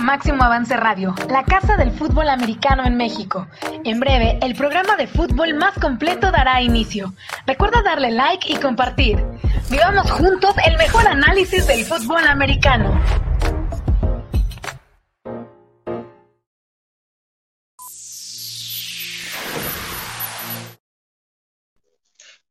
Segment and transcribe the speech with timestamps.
[0.00, 3.46] Máximo Avance Radio, la casa del fútbol americano en México.
[3.84, 7.12] En breve, el programa de fútbol más completo dará inicio.
[7.46, 9.22] Recuerda darle like y compartir.
[9.68, 12.98] Vivamos juntos el mejor análisis del fútbol americano.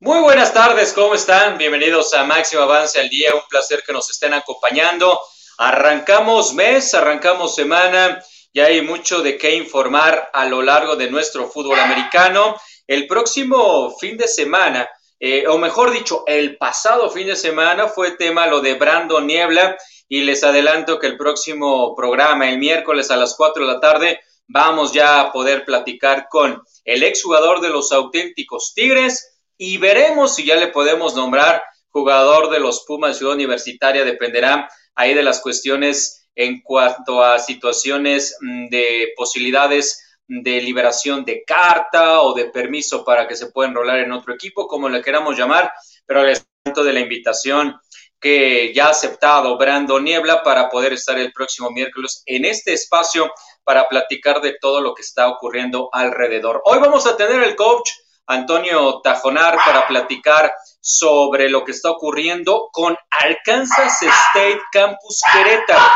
[0.02, 1.57] Muy buenas tardes, ¿cómo están?
[1.57, 5.20] Bienvenidos a Máximo Avance al Día, un placer que nos estén acompañando.
[5.61, 8.23] Arrancamos mes, arrancamos semana.
[8.54, 12.55] Y hay mucho de qué informar a lo largo de nuestro fútbol americano.
[12.87, 18.11] El próximo fin de semana, eh, o mejor dicho, el pasado fin de semana fue
[18.11, 19.75] tema lo de Brando Niebla.
[20.07, 24.21] Y les adelanto que el próximo programa, el miércoles a las 4 de la tarde,
[24.47, 30.45] vamos ya a poder platicar con el exjugador de los auténticos Tigres y veremos si
[30.45, 34.69] ya le podemos nombrar jugador de los Pumas Ciudad Universitaria, dependerá
[35.00, 42.22] ahí de las cuestiones en cuanto a situaciones mm, de posibilidades de liberación de carta
[42.22, 45.72] o de permiso para que se pueda enrolar en otro equipo, como le queramos llamar,
[46.06, 47.80] pero les cuento de la invitación
[48.19, 53.31] que ya ha aceptado Brando Niebla para poder estar el próximo miércoles en este espacio
[53.63, 56.61] para platicar de todo lo que está ocurriendo alrededor.
[56.66, 57.89] Hoy vamos a tener el coach
[58.30, 65.91] Antonio Tajonar para platicar sobre lo que está ocurriendo con Arkansas State Campus Querétaro.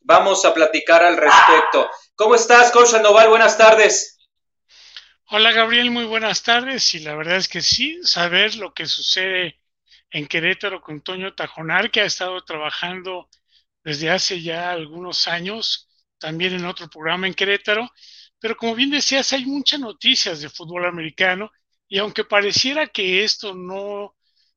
[0.00, 1.88] Vamos a platicar al respecto.
[2.16, 3.28] ¿Cómo estás, Coach Sandoval?
[3.28, 4.18] Buenas tardes.
[5.30, 6.92] Hola, Gabriel, muy buenas tardes.
[6.94, 9.60] Y la verdad es que sí, saber lo que sucede
[10.10, 13.28] en Querétaro con Antonio Tajonar, que ha estado trabajando
[13.84, 17.88] desde hace ya algunos años, también en otro programa en Querétaro.
[18.40, 21.52] Pero como bien decías, hay muchas noticias de fútbol americano
[21.88, 24.14] y aunque pareciera que esto no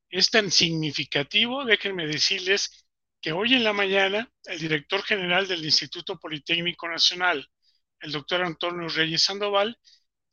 [0.10, 2.86] es tan significativo, déjenme decirles
[3.22, 7.48] que hoy en la mañana el director general del Instituto Politécnico Nacional,
[8.02, 9.78] el doctor Antonio Reyes Sandoval,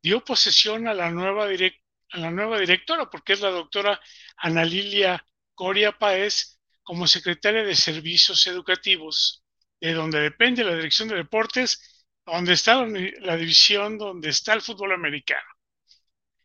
[0.03, 4.01] dio posesión a la nueva, directora, porque es la doctora
[4.37, 5.25] Ana Lilia
[5.55, 9.45] Coria Paez, como secretaria de Servicios Educativos,
[9.81, 12.85] de donde depende la Dirección de Deportes, donde está
[13.21, 15.58] la división donde está el fútbol americano.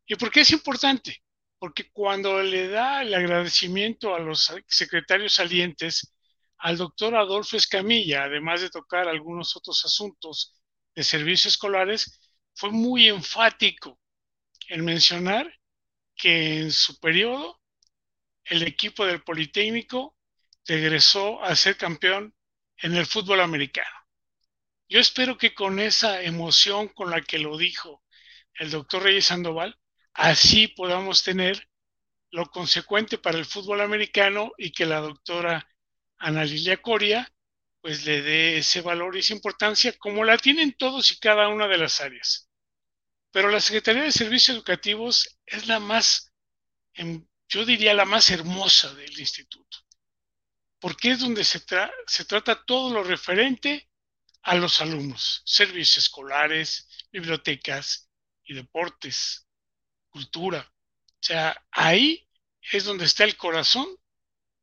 [0.05, 1.23] ¿Y por qué es importante?
[1.57, 6.13] Porque cuando le da el agradecimiento a los secretarios salientes,
[6.57, 10.55] al doctor Adolfo Escamilla, además de tocar algunos otros asuntos
[10.95, 12.19] de servicios escolares,
[12.53, 13.99] fue muy enfático
[14.67, 15.51] en mencionar
[16.15, 17.61] que en su periodo
[18.45, 20.17] el equipo del Politécnico
[20.65, 22.35] regresó a ser campeón
[22.77, 23.89] en el fútbol americano.
[24.87, 28.03] Yo espero que con esa emoción con la que lo dijo
[28.55, 29.77] el doctor Reyes Sandoval,
[30.13, 31.69] así podamos tener
[32.31, 35.67] lo consecuente para el fútbol americano y que la doctora
[36.17, 37.31] Ana Lilia Coria
[37.81, 41.67] pues le dé ese valor y esa importancia como la tienen todos y cada una
[41.67, 42.49] de las áreas.
[43.29, 46.31] Pero la Secretaría de Servicios Educativos es la más,
[46.93, 49.79] em, yo diría la más hermosa del instituto,
[50.79, 51.61] porque es donde se,
[52.07, 53.89] se trata todo lo referente
[54.43, 58.09] a los alumnos, servicios escolares, bibliotecas
[58.45, 59.42] y deportes,
[60.13, 60.71] cultura.
[60.71, 62.29] O sea, ahí
[62.71, 63.87] es donde está el corazón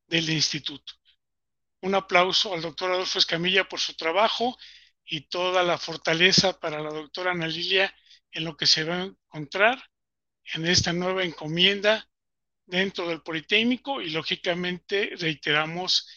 [0.07, 0.93] del instituto.
[1.81, 4.57] Un aplauso al doctor Adolfo Escamilla por su trabajo
[5.05, 7.93] y toda la fortaleza para la doctora Ana Lilia
[8.31, 9.83] en lo que se va a encontrar
[10.53, 12.07] en esta nueva encomienda
[12.65, 16.07] dentro del Politécnico y lógicamente reiteramos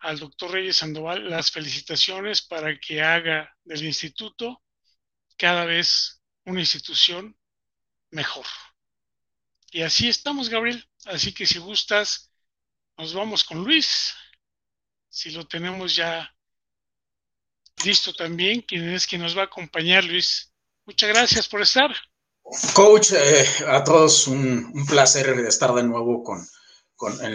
[0.00, 4.62] al doctor Reyes Sandoval las felicitaciones para que haga del instituto
[5.38, 7.36] cada vez una institución
[8.10, 8.46] mejor.
[9.70, 10.86] Y así estamos, Gabriel.
[11.04, 12.30] Así que si gustas,
[12.96, 14.14] nos vamos con Luis.
[15.08, 16.32] Si lo tenemos ya
[17.84, 20.52] listo también, quien es quien nos va a acompañar, Luis.
[20.84, 21.94] Muchas gracias por estar.
[22.74, 26.48] Coach, eh, a todos un, placer estar de nuevo con,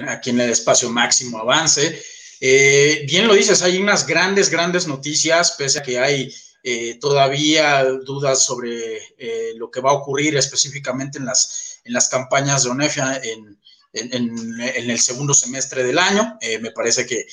[0.09, 2.01] aquí en el espacio máximo avance.
[2.39, 7.83] Eh, bien lo dices, hay unas grandes, grandes noticias, pese a que hay eh, todavía
[7.83, 12.69] dudas sobre eh, lo que va a ocurrir específicamente en las, en las campañas de
[12.69, 13.57] ONEFIA en,
[13.93, 16.37] el segundo semestre del año.
[16.39, 17.27] Eh, me parece que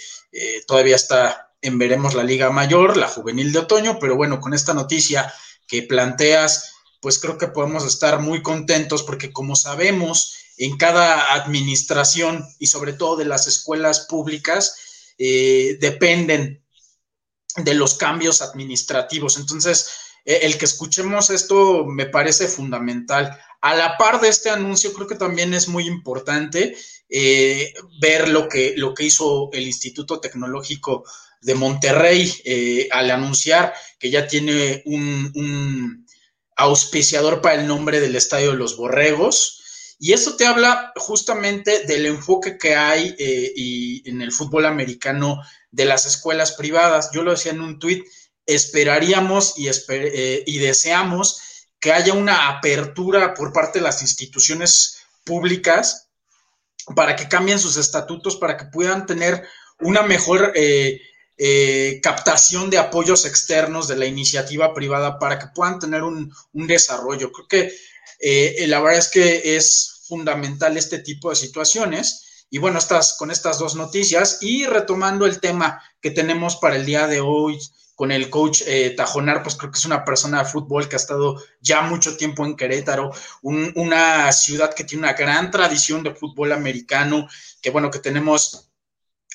[0.66, 4.75] todavía está en veremos la Liga Mayor, la juvenil de otoño, pero bueno, con esta
[4.75, 5.32] noticia
[5.69, 12.44] que planteas, pues creo que podemos estar muy contentos porque como sabemos, en cada administración
[12.58, 14.75] y sobre todo de las escuelas públicas,
[15.16, 16.64] dependen
[17.64, 19.37] de los cambios administrativos.
[19.37, 19.90] Entonces,
[20.25, 23.38] e, el que escuchemos esto me parece fundamental.
[23.60, 26.76] A la par de este anuncio, creo que también es muy importante
[27.08, 31.05] eh, ver lo que, lo que hizo el Instituto Tecnológico
[31.40, 36.06] de Monterrey eh, al anunciar que ya tiene un,
[36.56, 39.94] auspiciador para el nombre del Estadio de los Borregos.
[40.00, 45.40] Y eso te habla justamente del enfoque que hay eh, y en el fútbol americano
[45.70, 47.11] de las escuelas privadas.
[47.12, 48.06] Yo lo decía en un tuit,
[48.47, 51.41] esperaríamos y, eh, y deseamos
[51.79, 56.09] que haya una apertura por parte de las instituciones públicas
[56.97, 59.47] para que cambien sus estatutos, para que puedan tener
[59.81, 61.00] una mejor eh,
[61.37, 67.31] eh, captación de apoyos externos de la iniciativa privada para que puedan tener un, desarrollo.
[67.31, 72.27] Creo que la verdad es que es fundamental este tipo de situaciones.
[72.50, 76.87] Y bueno, estas, con estas dos noticias y retomando el tema que tenemos para el
[76.87, 77.59] día de hoy
[77.95, 78.62] con el coach
[78.97, 82.47] Tajonar, pues creo que es una persona de fútbol que ha estado ya mucho tiempo
[82.47, 83.11] en Querétaro,
[83.43, 87.27] una ciudad que tiene una gran tradición de fútbol americano,
[87.61, 88.69] que bueno, que tenemos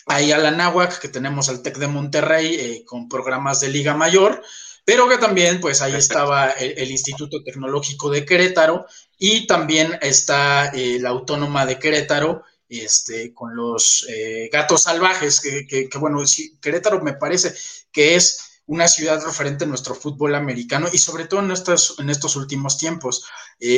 [0.05, 3.95] ahí a la Náhuac, que tenemos al TEC de Monterrey eh, con programas de Liga
[3.95, 4.41] Mayor,
[4.85, 8.85] pero que también, pues ahí estaba el, Instituto Tecnológico de Querétaro
[9.17, 12.43] y también está eh, la Autónoma de Querétaro,
[12.81, 16.21] este, con los eh, gatos salvajes, que, que, bueno,
[16.61, 17.53] Querétaro me parece
[17.91, 22.09] que es una ciudad referente a nuestro fútbol americano y sobre todo en estos, en
[22.09, 23.25] estos últimos tiempos.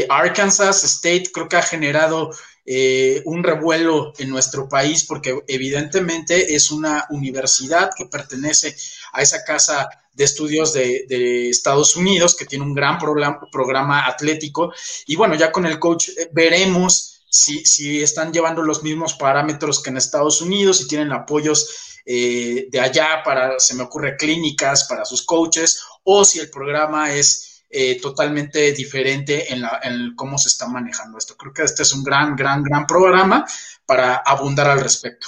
[0.09, 2.31] Arkansas State creo que ha generado
[2.68, 8.75] eh, un revuelo en nuestro país porque evidentemente es una universidad que pertenece
[9.13, 14.74] a esa casa de estudios de, Estados Unidos que tiene un gran programa, atlético
[15.06, 19.90] y bueno, ya con el coach eh, veremos si, están llevando los mismos parámetros que
[19.90, 25.04] en Estados Unidos, si tienen apoyos eh, de allá para, se me ocurre, clínicas para
[25.06, 30.48] sus coaches o si el programa es eh, totalmente diferente en, la, en cómo se
[30.48, 31.36] está manejando esto.
[31.36, 33.46] Creo que este es un gran, gran, gran programa
[33.86, 35.28] para abundar al respecto.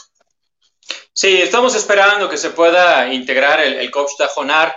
[1.12, 4.74] Sí, estamos esperando que se pueda integrar el, coach Tajonar.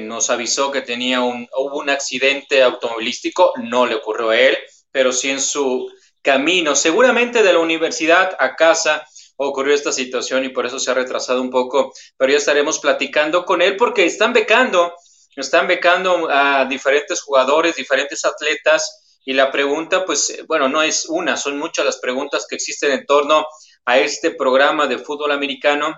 [0.00, 4.56] Nos avisó que tenía un, hubo un accidente automovilístico, no le ocurrió a él,
[4.92, 5.90] pero sí en su
[6.22, 9.06] camino, seguramente de la universidad a casa
[9.36, 13.44] ocurrió esta situación y por eso se ha retrasado un poco, pero ya estaremos platicando
[13.44, 14.92] con él porque están becando
[15.36, 21.36] están becando a diferentes jugadores, diferentes atletas, y la pregunta, pues, bueno, no es una,
[21.36, 23.46] son muchas las preguntas que existen en torno
[23.84, 25.94] a este programa de fútbol americano.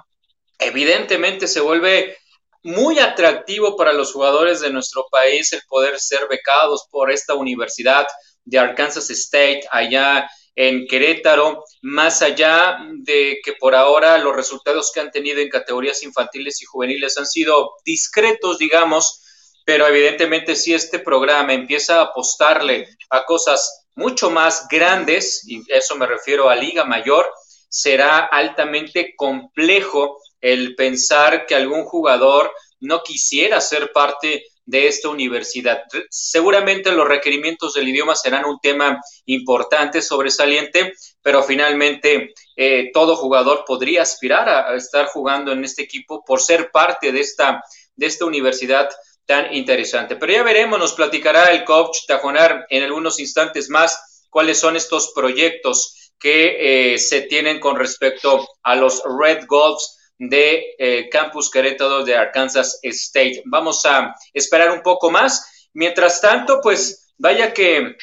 [0.58, 2.18] Evidentemente se vuelve
[2.64, 8.06] muy atractivo para los jugadores de nuestro país el poder ser becados por esta universidad
[8.44, 15.00] de Arkansas State allá en Querétaro, más allá de que por ahora los resultados que
[15.00, 19.22] han tenido en categorías infantiles y juveniles han sido discretos, digamos,
[19.64, 25.96] pero evidentemente si este programa empieza a apostarle a cosas mucho más grandes, y eso
[25.96, 27.30] me refiero a Liga Mayor,
[27.68, 35.82] será altamente complejo el pensar que algún jugador no quisiera ser parte de esta universidad.
[36.10, 43.64] Seguramente los requerimientos del idioma serán un tema importante, sobresaliente, pero finalmente eh, todo jugador
[43.66, 47.62] podría aspirar a, estar jugando en este equipo por ser parte de esta,
[47.96, 48.88] de esta universidad
[49.26, 50.16] tan interesante.
[50.16, 55.12] Pero ya veremos, nos platicará el coach Tajonar en algunos instantes más cuáles son estos
[55.14, 59.98] proyectos que eh, se tienen con respecto a los Red Golfs
[60.28, 63.42] de eh, Campus Querétaro de Arkansas State.
[63.46, 65.68] Vamos a esperar un poco más.
[65.74, 67.96] Mientras tanto, pues vaya que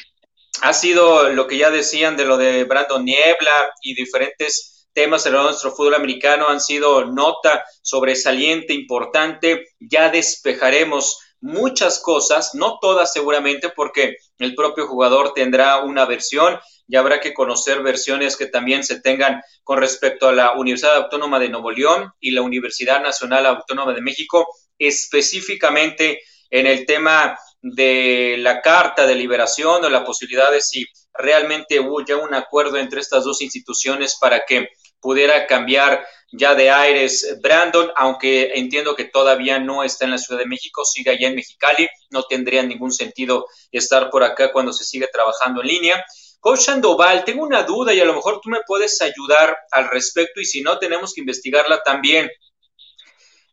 [0.60, 5.32] ha sido lo que ya decían de lo de Brandon Niebla y diferentes temas en
[5.32, 9.68] nuestro fútbol americano han sido nota sobresaliente, importante.
[9.78, 16.58] Ya despejaremos muchas cosas, no todas seguramente, porque el propio jugador tendrá una versión
[16.90, 21.38] y habrá que conocer versiones que también se tengan con respecto a la Universidad Autónoma
[21.38, 26.20] de Nuevo León y la Universidad Nacional Autónoma de México, específicamente
[26.50, 32.04] en el tema de la carta de liberación o la posibilidad de si realmente hubo
[32.04, 34.70] ya un acuerdo entre estas dos instituciones para que
[35.00, 40.40] pudiera cambiar ya de aires Brandon, aunque entiendo que todavía no está en la Ciudad
[40.40, 44.84] de México, sigue allá en Mexicali, no tendría ningún sentido estar por acá cuando se
[44.84, 46.04] sigue trabajando en línea.
[46.40, 50.40] Coach Sandoval, tengo una duda y a lo mejor tú me puedes ayudar al respecto
[50.40, 52.30] y si no, tenemos que investigarla también.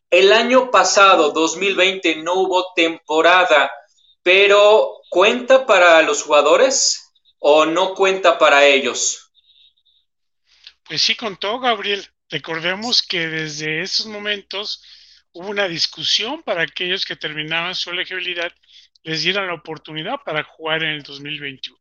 [0.10, 3.70] El año pasado, 2020, no hubo temporada,
[4.24, 9.32] pero ¿cuenta para los jugadores o no cuenta para ellos?
[10.84, 12.08] Pues sí contó, Gabriel.
[12.30, 14.82] Recordemos que desde esos momentos
[15.34, 18.52] hubo una discusión para aquellos que terminaban su elegibilidad,
[19.04, 21.78] les dieran la oportunidad para jugar en el 2021.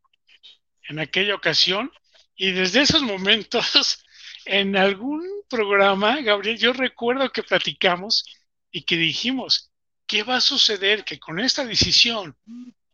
[0.89, 1.93] En aquella ocasión,
[2.37, 4.05] y desde esos momentos,
[4.45, 8.25] en algún programa, Gabriel, yo recuerdo que platicamos
[8.71, 9.73] y que dijimos,
[10.07, 11.05] ¿qué va a suceder?
[11.05, 12.37] Que con esta decisión,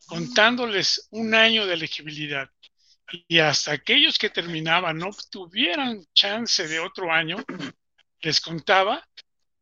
[0.07, 2.51] contándoles un año de elegibilidad,
[3.29, 7.37] y hasta aquellos que terminaban no tuvieran chance de otro año,
[8.21, 9.07] les contaba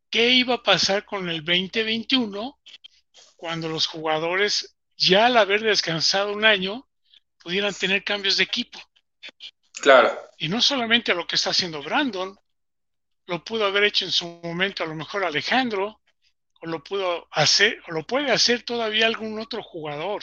[0.08, 2.58] qué iba a pasar con el 2021
[3.36, 6.86] cuando los jugadores, ya al haber descansado un año,
[7.42, 8.80] pudieran tener cambios de equipo.
[9.80, 10.16] Claro.
[10.38, 12.38] Y no solamente a lo que está haciendo Brandon,
[13.26, 16.00] lo pudo haber hecho en su momento a lo mejor Alejandro,
[16.60, 20.22] o lo pudo hacer, o lo puede hacer todavía algún otro jugador.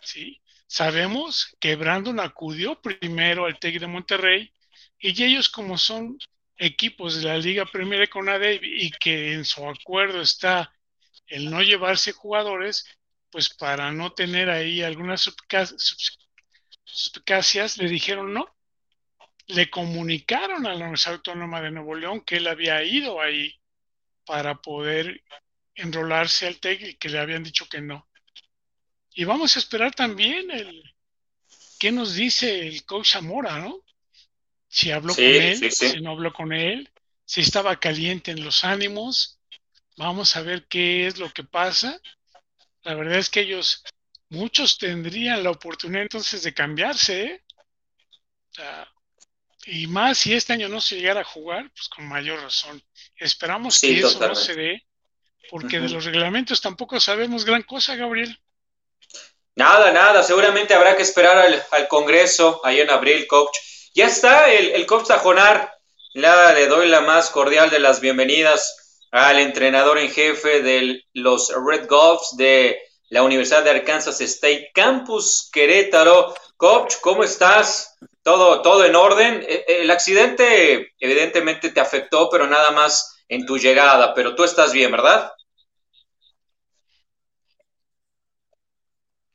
[0.00, 0.40] ¿sí?
[0.66, 4.52] Sabemos que Brandon acudió primero al TEC de Monterrey
[4.98, 6.18] y ellos como son
[6.56, 10.72] equipos de la Liga Premier con ADE y que en su acuerdo está
[11.26, 12.86] el no llevarse jugadores,
[13.30, 15.26] pues para no tener ahí algunas
[16.92, 18.54] suspicacias, le dijeron no.
[19.46, 23.58] Le comunicaron a la Universidad Autónoma de Nuevo León que él había ido ahí
[24.24, 25.22] para poder
[25.74, 28.08] enrolarse al TEC y que le habían dicho que no.
[29.14, 30.82] Y vamos a esperar también el
[31.78, 33.80] qué nos dice el coach Zamora, ¿no?
[34.68, 36.88] Si habló con él, si no habló con él,
[37.24, 39.38] si estaba caliente en los ánimos.
[39.96, 42.00] Vamos a ver qué es lo que pasa.
[42.82, 43.84] La verdad es que ellos,
[44.32, 47.42] muchos tendrían la oportunidad entonces de cambiarse, ¿eh?
[49.66, 52.82] y más si este año no se llegara a jugar, pues con mayor razón.
[53.16, 54.86] Esperamos que eso no se dé,
[55.50, 58.38] porque de los reglamentos tampoco sabemos gran cosa, Gabriel.
[59.54, 61.36] Nada, nada, seguramente habrá que esperar
[61.70, 63.56] al, Congreso ahí en abril, coach.
[63.94, 65.78] Ya está el, el coach Tajonar.
[66.14, 71.86] le doy la más cordial de las bienvenidas al entrenador en jefe de los Red
[71.86, 72.80] Golfs de
[73.12, 76.32] la Universidad de Arkansas State Campus Querétaro.
[76.56, 77.98] Coach, ¿cómo estás?
[78.22, 79.42] ¿Todo, todo en orden?
[79.46, 84.72] E, el accidente evidentemente te afectó, pero nada más en tu llegada, pero tú estás
[84.72, 85.30] bien, ¿verdad?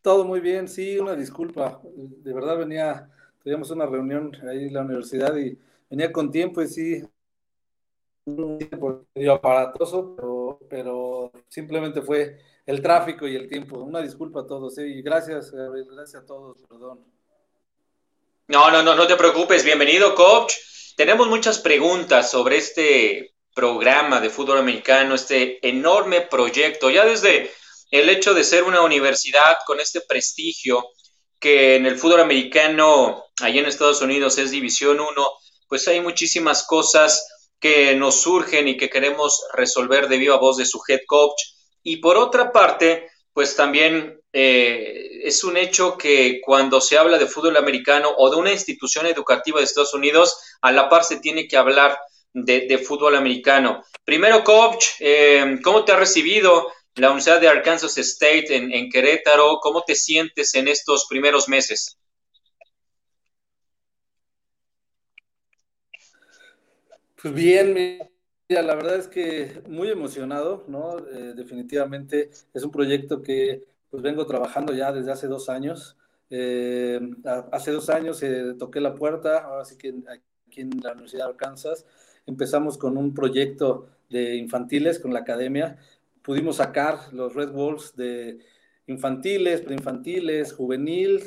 [0.02, 1.80] Todo muy bien, sí, una disculpa.
[1.84, 3.08] De verdad venía,
[3.44, 5.56] teníamos una reunión ahí en la universidad y
[5.88, 7.04] venía con tiempo y sí,
[8.26, 13.80] medio aparatoso, pero, pero simplemente fue el tráfico y el tiempo.
[13.80, 15.02] Una disculpa a todos, ¿eh?
[15.02, 17.00] gracias, gracias a todos, perdón.
[18.50, 20.54] No, no, no, no te preocupes, bienvenido, coach.
[20.96, 27.52] Tenemos muchas preguntas sobre este programa de fútbol americano, este enorme proyecto, ya desde
[27.90, 30.84] el hecho de ser una universidad con este prestigio
[31.40, 35.28] que en el fútbol americano, allá en Estados Unidos es División 1,
[35.70, 37.28] pues hay muchísimas cosas
[37.60, 41.57] que nos surgen y que queremos resolver de viva voz de su head coach.
[41.90, 47.28] Y por otra parte, pues también eh, es un hecho que cuando se habla de
[47.28, 51.48] fútbol americano o de una institución educativa de Estados Unidos, a la par se tiene
[51.48, 51.98] que hablar
[52.34, 53.86] de, fútbol americano.
[54.04, 59.60] Primero, coach, eh, ¿cómo te ha recibido la Universidad de Arkansas State en, Querétaro.
[59.62, 61.98] ¿Cómo te sientes en estos primeros meses?
[67.16, 67.98] Pues bien,
[68.50, 71.00] la verdad es que muy emocionado, ¿no?
[71.00, 75.98] Eh, definitivamente es un proyecto que pues vengo trabajando ya desde hace dos años.
[76.30, 77.00] Eh,
[77.52, 79.96] hace dos años eh, toqué la puerta, ahora sí que
[80.48, 81.86] aquí en la Universidad de Arkansas
[82.26, 85.78] empezamos con un proyecto de infantiles con la academia
[86.28, 88.40] pudimos sacar los Red Wolves de
[88.88, 91.22] infantiles, preinfantiles, juvenil.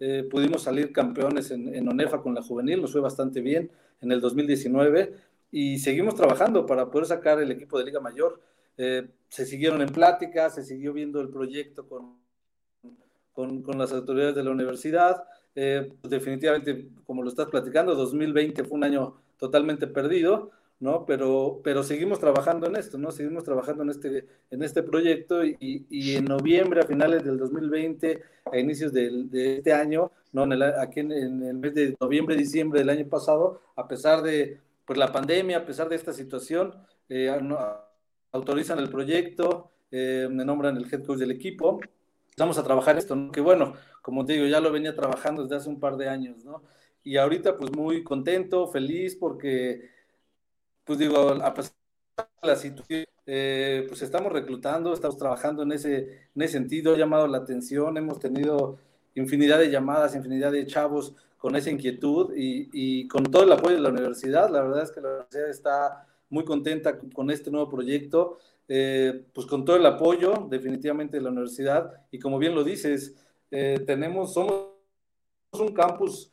[0.00, 4.20] Eh, pudimos salir campeones en, ONEFA con la juvenil, nos fue bastante bien en el
[4.20, 5.14] 2019
[5.50, 8.40] y seguimos trabajando para poder sacar el equipo de Liga Mayor.
[8.76, 12.18] Eh, se siguieron en pláticas, se siguió viendo el proyecto con,
[13.32, 15.24] con, las autoridades de la universidad.
[15.54, 21.04] Eh, pues definitivamente, como lo estás platicando, 2020 fue un año totalmente perdido, ¿no?
[21.04, 23.10] Pero, pero seguimos trabajando en esto, ¿no?
[23.10, 25.56] Seguimos trabajando en este, en este proyecto y,
[25.90, 30.44] y en noviembre, a finales del 2020, a inicios del, de este año, ¿no?
[30.44, 34.60] En el, aquí en, el mes de noviembre, diciembre del año pasado, a pesar de
[34.90, 36.74] pues, la pandemia, a pesar de esta situación,
[37.08, 37.30] eh,
[38.32, 41.78] autorizan el proyecto, eh, me nombran el head coach del equipo,
[42.36, 43.30] vamos a trabajar esto, ¿no?
[43.30, 46.44] Que bueno, como te digo, ya lo venía trabajando desde hace un par de años,
[46.44, 46.64] ¿no?
[47.04, 49.90] Y ahorita pues muy contento, feliz porque
[50.82, 51.72] pues digo, a pesar
[52.42, 56.98] de la situación, eh, pues estamos reclutando, estamos trabajando en ese, en ese sentido, ha
[56.98, 58.80] llamado la atención, hemos tenido
[59.14, 63.80] infinidad de llamadas, infinidad de chavos con esa inquietud y, con todo el apoyo de
[63.80, 64.50] la universidad.
[64.50, 68.36] La verdad es que la universidad está muy contenta con este nuevo proyecto,
[68.68, 73.16] eh, pues con todo el apoyo definitivamente de la universidad y como bien lo dices,
[73.50, 74.66] eh, tenemos, somos
[75.52, 76.30] un campus,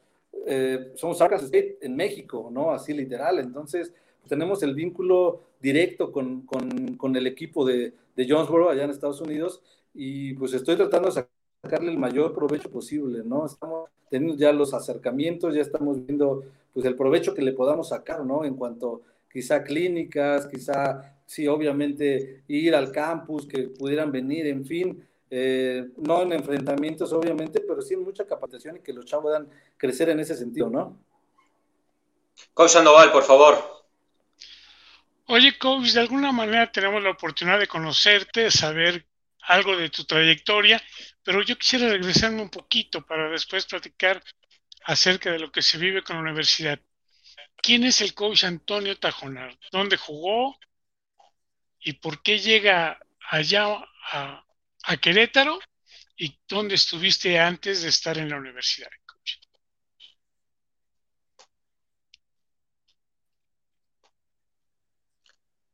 [0.95, 2.71] somos Arkansas State en México, ¿no?
[2.71, 3.93] Así literal, entonces
[4.27, 9.61] tenemos el vínculo directo con, con, el equipo de, de, Jonesboro allá en Estados Unidos
[9.93, 11.25] y pues estoy tratando de
[11.61, 13.45] sacarle el mayor provecho posible, ¿no?
[13.45, 18.23] Estamos teniendo ya los acercamientos, ya estamos viendo pues el provecho que le podamos sacar,
[18.23, 18.45] ¿no?
[18.45, 25.07] En cuanto quizá clínicas, quizá, sí, obviamente ir al campus, que pudieran venir, en fin,
[25.29, 29.47] eh, no en enfrentamientos, obviamente, pero sí en mucha capacitación y que los chavos puedan
[29.75, 30.97] crecer en ese sentido, ¿no?
[32.53, 33.55] Coach Sandoval, por favor.
[35.27, 39.05] Oye, coach, de alguna manera tenemos la oportunidad de conocerte, saber
[39.47, 40.81] algo de tu trayectoria,
[41.23, 44.21] pero yo quisiera regresarme un poquito para después platicar
[44.85, 46.79] acerca de lo que se vive con la universidad.
[47.57, 49.57] ¿Quién es el coach Antonio Tajonar?
[49.71, 50.57] ¿Dónde jugó?
[51.79, 52.99] ¿Y por qué llega
[53.29, 53.65] allá
[54.11, 54.45] a,
[54.83, 55.59] a Querétaro?
[56.17, 58.89] ¿Y dónde estuviste antes de estar en la universidad?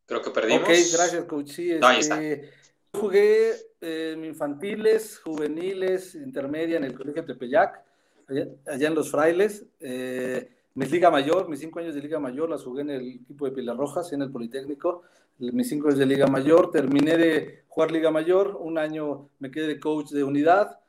[0.06, 0.62] Creo que perdimos.
[0.62, 1.50] Ok, gracias, coach.
[1.50, 2.54] Sí, este,
[2.94, 7.84] Jugué en infantiles, juveniles, intermedia en el Colegio Tepeyac,
[8.28, 9.66] allá, en Los Frailes.
[9.80, 13.46] Eh, mis Liga Mayor, mis cinco años de Liga Mayor, las jugué en el equipo
[13.46, 15.02] de Pilar Rojas, en el Politécnico.
[15.40, 19.68] Mis cinco años de Liga Mayor, terminé de jugar Liga Mayor, un año me quedé
[19.68, 20.80] de coach de unidad,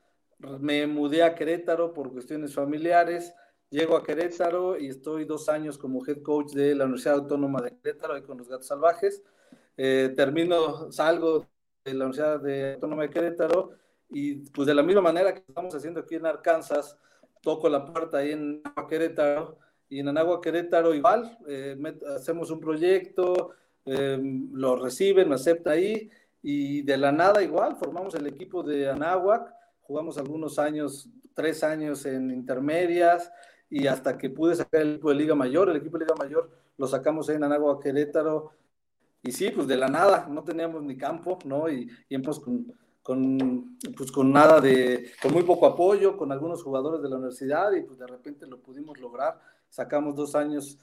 [0.60, 3.34] me mudé a Querétaro por cuestiones familiares,
[3.74, 7.76] Llego a Querétaro y estoy dos años como head coach de la Universidad Autónoma de
[7.76, 9.20] Querétaro, ahí con los gatos salvajes.
[9.76, 11.44] Eh, termino, salgo
[11.84, 13.72] de la Universidad Autónoma de Querétaro
[14.08, 16.96] y pues de la misma manera que estamos haciendo aquí en Arkansas,
[17.42, 21.76] toco la puerta ahí en Querétaro y en Anagua Querétaro igual, eh,
[22.16, 23.50] hacemos un proyecto,
[23.84, 24.18] eh,
[24.52, 26.10] lo reciben, me acepta ahí
[26.42, 32.06] y de la nada igual formamos el equipo de Anáhuac, jugamos algunos años, tres años
[32.06, 33.30] en intermedias,
[33.68, 36.50] y hasta que pude sacar el equipo de Liga Mayor, el equipo de Liga Mayor
[36.76, 38.52] lo sacamos ahí en Anagua, Querétaro,
[39.24, 41.68] y sí, pues de la nada, no teníamos ni campo, ¿no?
[41.70, 47.02] Y, y con, con, pues con nada de, con muy poco apoyo, con algunos jugadores
[47.02, 50.78] de la universidad, y pues de repente lo pudimos lograr, sacamos dos años,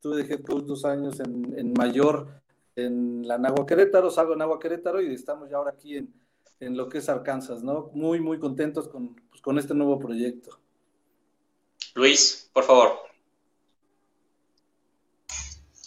[0.00, 2.28] tuve de head coach dos años en, en Mayor,
[2.76, 6.12] en la Nagua Querétaro, salgo en Nagua Querétaro y estamos ya ahora aquí en,
[6.60, 7.90] en lo que es Arkansas, ¿no?
[7.94, 10.58] Muy, muy contentos con, pues, con este nuevo proyecto.
[11.94, 13.03] Luis, por favor.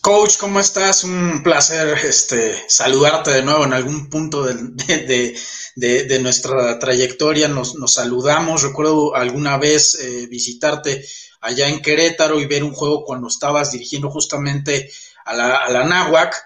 [0.07, 1.03] Coach, ¿cómo estás?
[1.03, 4.43] Un placer este, saludarte de nuevo en algún punto
[5.75, 7.49] de, nuestra trayectoria.
[7.49, 8.61] Nos, saludamos.
[8.61, 11.05] Recuerdo alguna vez eh, visitarte
[11.41, 14.89] allá en Querétaro y ver un juego cuando estabas dirigiendo justamente
[15.25, 16.41] a la, a Náhuac.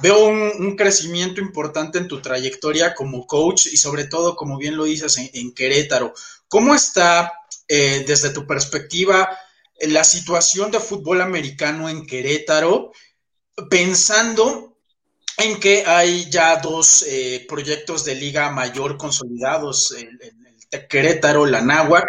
[0.00, 4.84] Veo un, crecimiento importante en tu trayectoria como coach y sobre todo, como bien lo
[4.84, 6.14] dices, en Querétaro.
[6.48, 7.34] ¿Cómo está
[7.68, 9.28] eh, desde tu perspectiva
[9.80, 12.92] la situación de fútbol americano en Querétaro,
[13.70, 14.76] pensando
[15.38, 20.18] en que hay ya dos eh, proyectos de liga mayor consolidados, el,
[20.88, 22.04] Querétaro, la Náhuac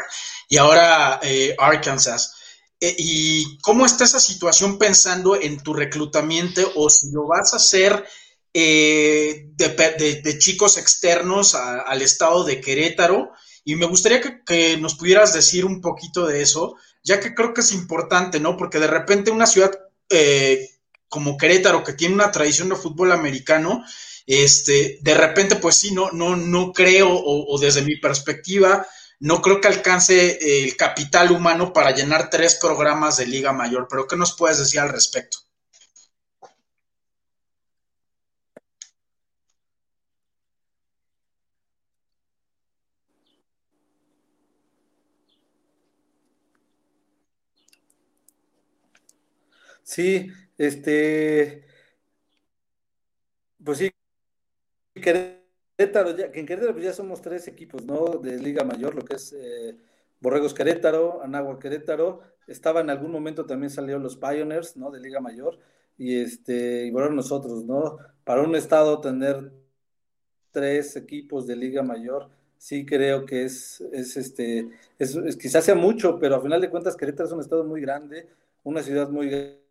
[0.49, 2.34] y ahora eh, Arkansas.
[2.80, 8.06] ¿Y cómo está esa situación pensando en tu reclutamiento o si lo vas a hacer
[8.54, 13.32] de, chicos externos al estado de Querétaro?
[13.63, 16.75] Y me gustaría que, nos pudieras decir un poquito de eso,
[17.06, 18.58] ya que creo que es importante, ¿no?
[18.58, 19.72] Porque de repente una ciudad
[20.10, 20.72] eh,
[21.08, 23.86] como Querétaro, que tiene una tradición de fútbol americano,
[24.26, 28.86] este, de repente, pues sí, no, no, no creo, o, desde mi perspectiva,
[29.20, 34.08] no creo que alcance el capital humano para llenar tres programas de Liga Mayor, pero
[34.08, 35.38] ¿qué nos puedes decir al respecto?
[49.86, 51.63] Sí, este,
[53.63, 53.91] pues sí,
[54.95, 58.17] Querétaro, ya, que en Querétaro pues ya somos tres equipos, ¿no?
[58.17, 59.78] De Liga Mayor, lo que es eh,
[60.21, 64.89] Borregos Querétaro, Anagua Querétaro, estaba en algún momento también salieron los Pioneers, ¿no?
[64.91, 65.60] De Liga Mayor,
[65.98, 67.98] y este, y bueno, nosotros, ¿no?
[68.24, 69.52] Para un estado tener
[70.52, 76.17] tres equipos de Liga Mayor, sí creo que es, es este, es, quizás sea mucho,
[76.19, 78.28] pero a final de cuentas Querétaro es un estado muy grande,
[78.63, 79.64] una ciudad muy grande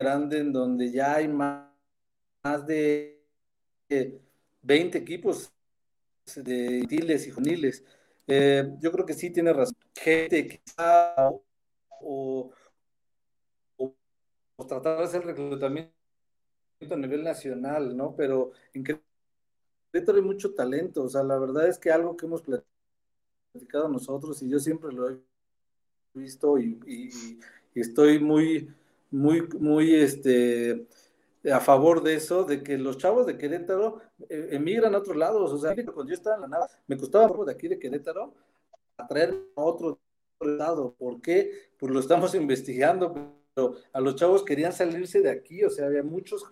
[0.00, 1.68] grande en donde ya hay más,
[2.66, 3.22] de
[4.62, 5.52] 20 equipos
[6.36, 7.84] de tiles y juniles.
[8.26, 9.76] Eh, yo creo que sí tiene razón.
[9.94, 11.30] Gente quizá
[12.00, 12.50] o,
[14.66, 15.92] tratar de hacer reclutamiento
[16.90, 18.14] a nivel nacional, ¿no?
[18.16, 18.84] Pero en
[19.92, 21.02] Querétaro hay mucho talento.
[21.02, 25.10] O sea, la verdad es que algo que hemos platicado nosotros y yo siempre lo
[25.10, 25.18] he
[26.14, 27.38] visto y
[27.74, 28.72] estoy muy
[29.10, 30.86] muy, muy, este,
[31.52, 35.52] a favor de eso, de que los chavos de Querétaro eh, emigran a otros lados.
[35.52, 38.34] O sea, cuando yo estaba en la nada, me costaba de aquí de Querétaro
[38.96, 39.98] atraer a otro
[40.40, 40.94] lado.
[40.98, 41.70] ¿Por qué?
[41.78, 43.14] Pues lo estamos investigando,
[43.54, 45.64] pero a los chavos querían salirse de aquí.
[45.64, 46.44] O sea, había muchos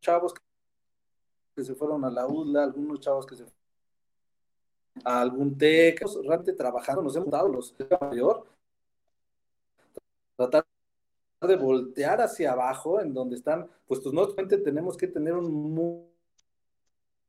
[0.00, 0.34] chavos
[1.54, 3.64] que se fueron a la UDLA, algunos chavos que se fueron
[5.04, 8.46] a algún TEC, realmente trabajando, nos hemos dado los mayor,
[10.36, 10.64] tratar
[11.46, 16.04] de voltear hacia abajo, en donde están, pues, pues tenemos que tener un muy,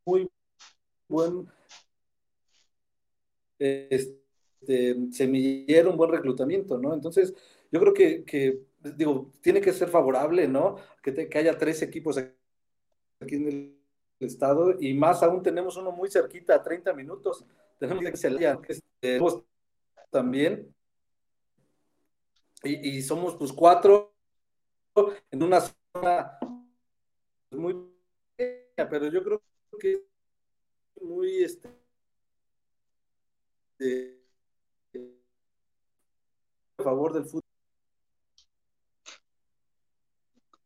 [0.06, 0.30] muy
[1.08, 1.47] buen
[3.60, 6.93] este, semillero, un buen reclutamiento, ¿no?
[6.93, 7.34] Entonces,
[7.71, 10.78] yo creo que, digo, tiene que ser favorable, ¿no?
[11.01, 13.75] Que, que haya tres equipos aquí en el
[14.19, 17.45] estado y más aún tenemos uno muy cerquita, a 30 minutos.
[17.80, 19.19] Tenemos que este,
[20.10, 20.74] también.
[22.65, 24.15] Y, somos pues cuatro
[25.30, 26.39] en una zona
[27.51, 27.75] muy
[28.36, 29.41] pequeña, pero yo creo
[29.80, 30.04] que
[31.01, 31.69] muy este,
[36.78, 37.41] a favor del fútbol.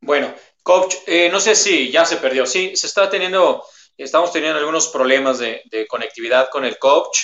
[0.02, 0.34] Bueno,
[0.64, 2.46] coach, eh, no sé si ya se perdió.
[2.46, 3.64] Sí, se está teniendo,
[3.98, 7.20] estamos teniendo algunos problemas de, conectividad con el coach.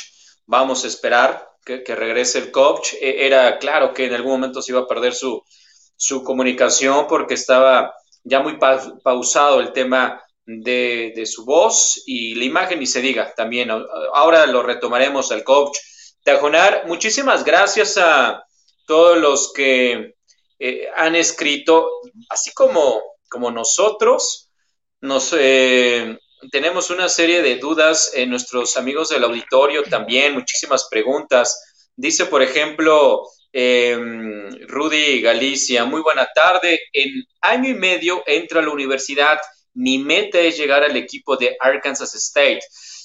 [0.45, 2.93] Vamos a esperar que, regrese el coach.
[3.01, 5.43] E, era claro que en algún momento se iba a perder su,
[5.95, 12.45] su comunicación porque estaba ya muy pausado el tema de, de, su voz y la
[12.45, 13.69] imagen, y se diga también.
[14.13, 15.77] Ahora lo retomaremos al coach.
[16.23, 18.43] Tajonar, muchísimas gracias a
[18.85, 20.15] todos los que
[20.59, 21.89] eh, han escrito,
[22.29, 24.51] así como, como nosotros,
[25.01, 26.17] nos, eh,
[26.51, 31.89] tenemos una serie de dudas en nuestros amigos del auditorio también, muchísimas preguntas.
[31.95, 36.79] Dice, por ejemplo, em, Rudy Galicia, muy buena tarde.
[36.91, 39.37] En año y medio entro a la universidad.
[39.73, 42.61] Mi meta es llegar al equipo de Arkansas State.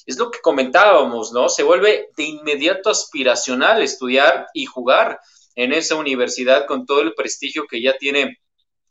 [0.06, 1.48] Es lo que comentábamos, ¿no?
[1.48, 5.20] Se vuelve de inmediato aspiracional estudiar y jugar
[5.54, 8.38] en esa universidad con todo el prestigio que ya tiene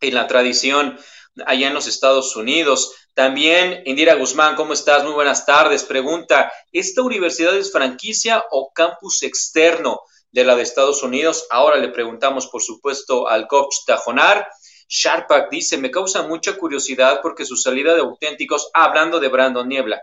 [0.02, 0.98] en la tradición
[1.46, 2.94] allá en los Estados Unidos.
[3.20, 5.04] También, Indira Guzmán, ¿cómo estás?
[5.04, 5.84] Muy buenas tardes.
[5.84, 10.00] Pregunta, ¿esta universidad es franquicia o campus externo
[10.32, 11.46] de la de Estados Unidos?
[11.50, 14.48] Ahora le preguntamos, por supuesto, al coach Tajonar.
[14.88, 20.02] Sharpak dice, me causa mucha curiosidad porque su salida de auténticos, hablando de Brandon Niebla,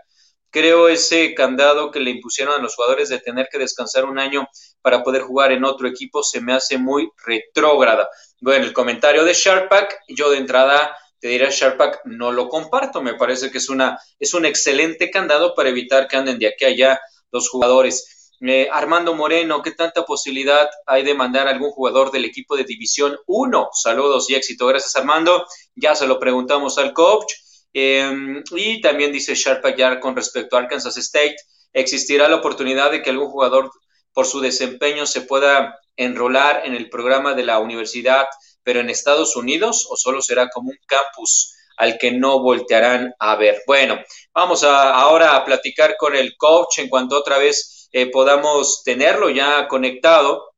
[0.51, 4.47] creo ese candado que le impusieron a los jugadores de tener que descansar un año
[4.83, 8.07] para poder jugar en otro equipo se me hace muy retrógrada.
[8.41, 13.15] Bueno, el comentario de Sharpak, yo de entrada te diré Sharpak, no lo comparto, me
[13.15, 16.69] parece que es, una, es un excelente candado para evitar que anden de aquí a
[16.69, 16.99] allá
[17.31, 18.31] los jugadores.
[18.41, 22.65] Eh, Armando Moreno, ¿qué tanta posibilidad hay de mandar a algún jugador del equipo de
[22.65, 23.69] División 1?
[23.73, 24.67] Saludos y éxito.
[24.67, 25.45] Gracias, Armando.
[25.75, 27.33] Ya se lo preguntamos al coach.
[27.73, 31.35] Em, y también dice Sharpak ya con respecto a Arkansas State,
[31.73, 33.71] existirá la oportunidad de que algún jugador
[34.13, 38.25] por su desempeño se pueda enrolar en el programa de la universidad,
[38.67, 43.37] pero en Estados Unidos o solo será como un campus al que no voltearán a
[43.37, 43.61] ver.
[43.65, 43.97] Bueno,
[44.33, 49.29] vamos a, ahora a platicar con el coach en cuanto otra vez eh, podamos tenerlo
[49.29, 50.51] ya conectado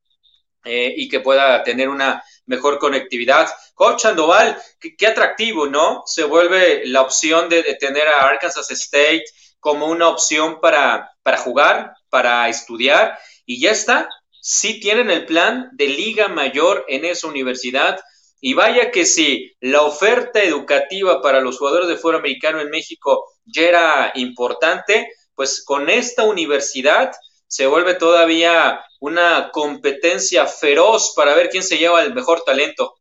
[0.64, 3.48] eh, y que pueda tener una mejor conectividad.
[3.74, 4.60] Coach Sandoval,
[4.98, 6.02] qué, atractivo, ¿no?
[6.04, 9.22] Se vuelve la opción de, de, tener a Arkansas State
[9.60, 14.08] como una opción para, para jugar, para estudiar y ya está,
[14.40, 18.00] sí tienen el plan de liga mayor en esa universidad.
[18.40, 23.24] Y vaya que si la oferta educativa para los jugadores de fútbol americano en México
[23.44, 27.12] ya era importante, pues con esta universidad
[27.46, 32.96] se vuelve todavía una competencia feroz para ver quién se lleva el mejor talento.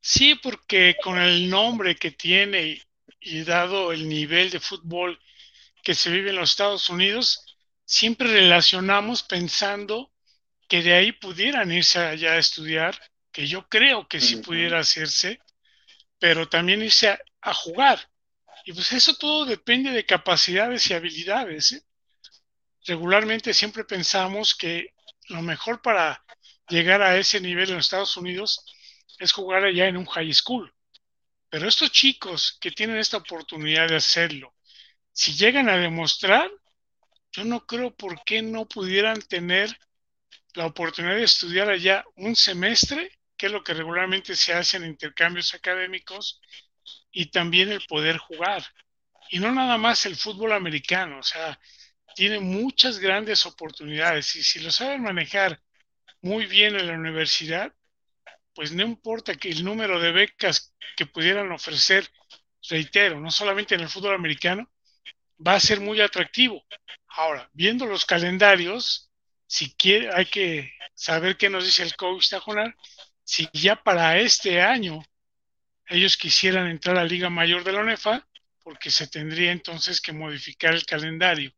[0.00, 2.82] Sí, porque con el nombre que tiene
[3.20, 5.20] y dado el nivel de fútbol
[5.82, 7.51] que se vive en los Estados Unidos,
[7.92, 10.10] siempre relacionamos pensando
[10.66, 12.98] que de ahí pudieran irse allá a estudiar,
[13.30, 15.40] que yo creo que sí pudiera hacerse,
[16.18, 17.10] pero también irse
[17.42, 18.10] a, jugar.
[18.64, 21.72] Y pues eso todo depende de capacidades y habilidades.
[21.72, 21.82] ¿eh?
[22.86, 24.94] Regularmente siempre pensamos que
[25.28, 26.24] lo mejor para
[26.68, 28.64] llegar a ese nivel en los Estados Unidos
[29.18, 30.74] es jugar allá en un high school.
[31.50, 34.54] Pero estos chicos que tienen esta oportunidad de hacerlo,
[35.12, 36.50] si llegan a demostrar,
[37.32, 39.76] yo no creo por qué no pudieran tener
[40.54, 44.86] la oportunidad de estudiar allá un semestre, que es lo que regularmente se hace en
[44.86, 46.40] intercambios académicos,
[47.10, 48.64] y también el poder jugar.
[49.30, 51.58] Y no nada más el fútbol americano, o sea,
[52.14, 55.60] tiene muchas grandes oportunidades y si lo saben manejar
[56.20, 57.72] muy bien en la universidad,
[58.54, 62.06] pues no importa que el número de becas que pudieran ofrecer,
[62.68, 64.70] reitero, no solamente en el fútbol americano,
[65.44, 66.62] va a ser muy atractivo.
[67.14, 69.10] Ahora, viendo los calendarios,
[69.46, 72.74] si quiere, hay que saber qué nos dice el coach Tajonar,
[73.22, 75.02] si ya para este año
[75.86, 78.26] ellos quisieran entrar a la Liga Mayor de la UNEFA,
[78.62, 81.52] porque se tendría entonces que modificar el calendario.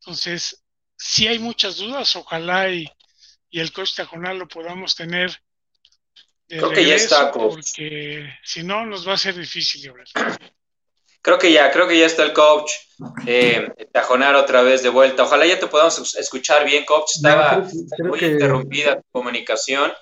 [0.00, 0.64] Entonces,
[0.96, 2.90] si hay muchas dudas, ojalá y,
[3.52, 5.40] el coach Tajonar lo podamos tener
[6.48, 7.54] Creo que ya está, coach.
[7.54, 9.92] Porque si no, nos va a ser difícil,
[11.22, 12.72] Creo que ya, creo que ya está el coach
[13.26, 15.24] eh, Tajonar otra vez de vuelta.
[15.24, 17.16] Ojalá ya te podamos escuchar bien, coach.
[17.16, 17.66] Estaba
[17.98, 19.92] muy interrumpida tu comunicación.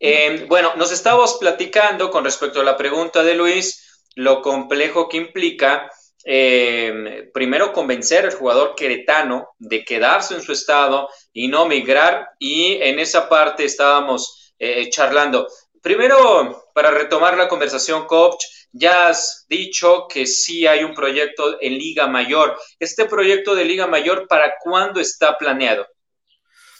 [0.00, 5.16] Eh, bueno, nos estábamos platicando con respecto a la pregunta de Luis, lo complejo que
[5.16, 5.90] implica
[6.24, 12.28] eh, primero convencer al jugador queretano de quedarse en su estado y no migrar.
[12.38, 14.54] Y en esa parte estábamos
[14.90, 15.46] charlando.
[15.82, 21.74] Primero, para retomar la conversación, coach, ya has dicho que sí hay un proyecto en
[21.74, 22.56] Liga Mayor.
[22.78, 25.86] ¿Este proyecto de Liga Mayor para cuándo está planeado?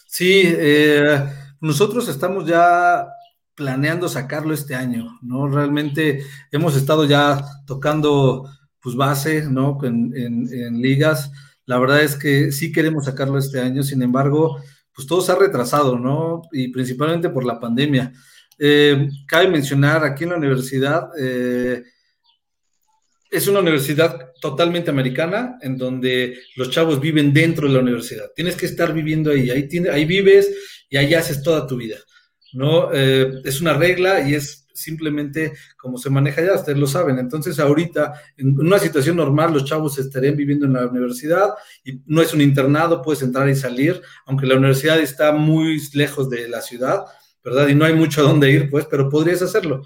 [0.07, 1.23] Sí, eh,
[1.61, 3.07] nosotros estamos ya
[3.55, 5.49] planeando sacarlo este año, ¿no?
[5.49, 8.49] Realmente hemos estado ya tocando
[8.81, 9.79] pues base, ¿no?
[9.83, 11.31] En, en ligas.
[11.65, 14.61] La verdad es que sí queremos sacarlo este año, sin embargo,
[14.95, 16.43] pues todo se ha retrasado, ¿no?
[16.53, 18.13] Y principalmente por la pandemia.
[18.59, 21.83] Eh, cabe mencionar aquí en la universidad, eh,
[23.31, 28.31] es una universidad totalmente americana en donde los chavos viven dentro de la universidad.
[28.35, 30.51] Tienes que estar viviendo ahí, ahí, ahí vives
[30.89, 31.97] y ahí haces toda tu vida.
[32.53, 32.91] ¿no?
[32.93, 37.19] Eh, es una regla y es simplemente como se maneja ya, ustedes lo saben.
[37.19, 41.51] Entonces, ahorita, en una situación normal, los chavos estarían viviendo en la universidad
[41.85, 46.31] y no es un internado, puedes entrar y salir, aunque la universidad está muy lejos
[46.31, 47.05] de la ciudad
[47.47, 47.69] ¿verdad?
[47.69, 49.85] Y no hay mucho a dónde ir, pues, pero podrías hacerlo.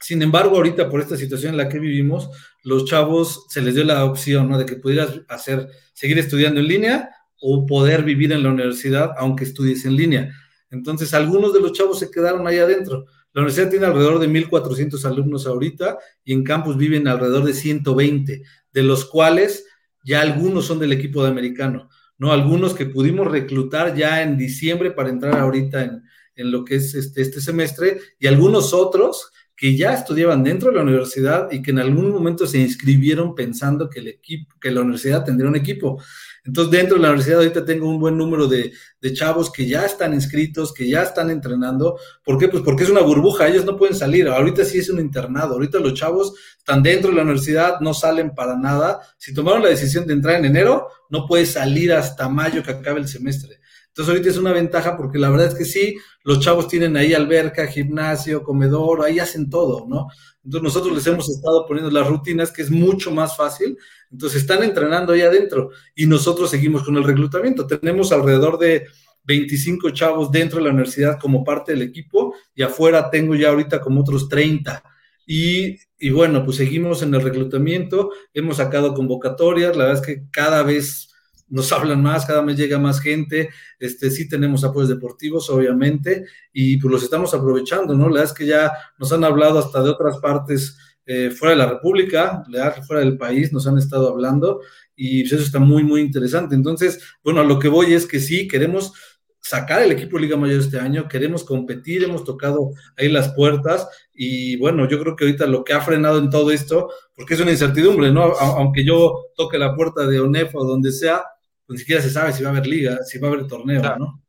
[0.00, 2.30] Sin embargo, ahorita por esta situación en la que vivimos,
[2.62, 4.56] los chavos se les dio la opción, ¿no?
[4.56, 9.42] De que pudieras hacer, seguir estudiando en línea o poder vivir en la universidad aunque
[9.42, 10.32] estudies en línea.
[10.70, 13.06] Entonces, algunos de los chavos se quedaron ahí adentro.
[13.32, 18.42] La universidad tiene alrededor de 1.400 alumnos ahorita y en campus viven alrededor de 120,
[18.72, 19.66] de los cuales
[20.04, 22.32] ya algunos son del equipo de americano, ¿no?
[22.32, 26.02] Algunos que pudimos reclutar ya en diciembre para entrar ahorita en,
[26.36, 30.76] en lo que es este, este semestre y algunos otros que ya estudiaban dentro de
[30.76, 34.80] la universidad y que en algún momento se inscribieron pensando que el equipo, que la
[34.80, 36.02] universidad tendría un equipo.
[36.44, 39.86] Entonces, dentro de la universidad ahorita tengo un buen número de, de, chavos que ya
[39.86, 41.96] están inscritos, que ya están entrenando.
[42.24, 42.48] ¿Por qué?
[42.48, 44.26] Pues porque es una burbuja, ellos no pueden salir.
[44.26, 45.54] Ahorita sí es un internado.
[45.54, 49.00] Ahorita los chavos están dentro de la universidad, no salen para nada.
[49.16, 52.98] Si tomaron la decisión de entrar en enero, no puede salir hasta mayo que acabe
[52.98, 53.60] el semestre.
[53.92, 57.12] Entonces ahorita es una ventaja porque la verdad es que sí, los chavos tienen ahí
[57.12, 60.08] alberca, gimnasio, comedor, ahí hacen todo, ¿no?
[60.42, 63.76] Entonces nosotros les hemos estado poniendo las rutinas que es mucho más fácil.
[64.10, 67.66] Entonces están entrenando ahí adentro y nosotros seguimos con el reclutamiento.
[67.66, 68.86] Tenemos alrededor de
[69.24, 73.82] 25 chavos dentro de la universidad como parte del equipo y afuera tengo ya ahorita
[73.82, 74.82] como otros 30.
[75.26, 80.24] Y, y bueno, pues seguimos en el reclutamiento, hemos sacado convocatorias, la verdad es que
[80.30, 81.11] cada vez
[81.52, 86.78] nos hablan más, cada mes llega más gente, este, sí tenemos apoyos deportivos, obviamente, y
[86.78, 88.08] pues los estamos aprovechando, ¿no?
[88.08, 91.58] La verdad es que ya nos han hablado hasta de otras partes eh, fuera de
[91.58, 92.42] la República,
[92.86, 94.60] fuera del país, nos han estado hablando,
[94.96, 96.54] y pues, eso está muy, muy interesante.
[96.54, 98.94] Entonces, bueno, a lo que voy es que sí, queremos
[99.42, 103.88] sacar el equipo de Liga Mayor este año, queremos competir, hemos tocado ahí las puertas
[104.14, 107.40] y bueno, yo creo que ahorita lo que ha frenado en todo esto, porque es
[107.40, 108.22] una incertidumbre, ¿no?
[108.22, 111.24] Aunque yo toque la puerta de ONEF o donde sea,
[111.72, 114.22] ni siquiera se sabe si va a haber liga, si va a haber torneo, ¿no?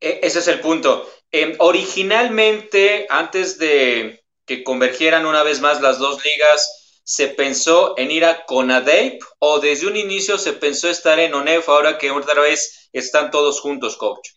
[0.00, 1.08] E, ese es el punto.
[1.30, 8.10] Em, originalmente, antes de que convergieran una vez más las dos ligas, ¿se pensó en
[8.10, 12.42] ir a CONADEIP o desde un inicio se pensó estar en ONEF ahora que otra
[12.42, 14.30] vez están todos juntos, coach?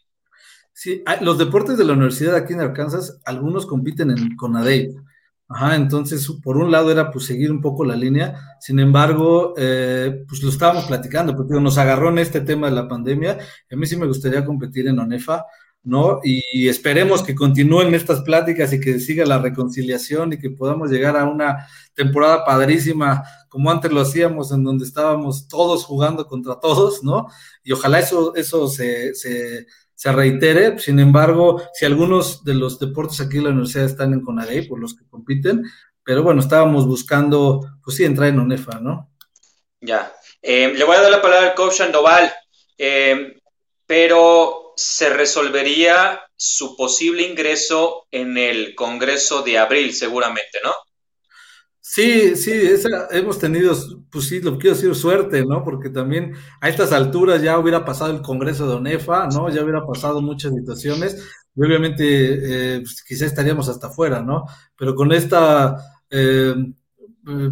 [0.73, 4.91] Sí, los deportes de la universidad aquí en Arkansas, algunos compiten en CONADEIP.
[5.49, 10.23] Ajá, entonces por un lado era pues seguir un poco la línea, sin embargo, eh,
[10.27, 13.37] pues lo estábamos platicando, porque nos agarró en este tema de la pandemia,
[13.71, 15.45] a mí sí me gustaría competir en ONEFA,
[15.83, 16.21] ¿no?
[16.23, 21.17] Y esperemos que continúen estas pláticas y que siga la reconciliación y que podamos llegar
[21.17, 27.03] a una temporada padrísima como antes lo hacíamos, en donde estábamos todos jugando contra todos,
[27.03, 27.27] ¿no?
[27.63, 29.67] Y ojalá eso, eso se, se
[30.03, 30.77] se reitere.
[30.79, 34.77] Sin embargo, si algunos de los deportes aquí en la universidad están en CONADEI, por
[34.77, 35.63] los que compiten,
[36.03, 39.13] pero bueno, estábamos buscando, pues sí, entrar en UNEFA, ¿no?
[39.79, 40.13] Ya.
[40.41, 42.33] Eh, le voy a dar la palabra al coach Sandoval,
[42.77, 43.39] eh,
[43.87, 50.73] pero se resolvería su posible ingreso en el Congreso de abril, seguramente, ¿no?
[51.85, 53.75] Sí, sí, esa, hemos tenido,
[54.09, 55.65] pues sí, lo quiero decir, suerte, ¿no?
[55.65, 59.49] Porque también a estas alturas ya hubiera pasado el Congreso de ONEFA, ¿no?
[59.49, 61.21] Ya hubiera pasado muchas situaciones
[61.53, 64.45] y obviamente eh, pues, quizá estaríamos hasta afuera, ¿no?
[64.77, 65.75] Pero con esta
[66.09, 66.55] eh,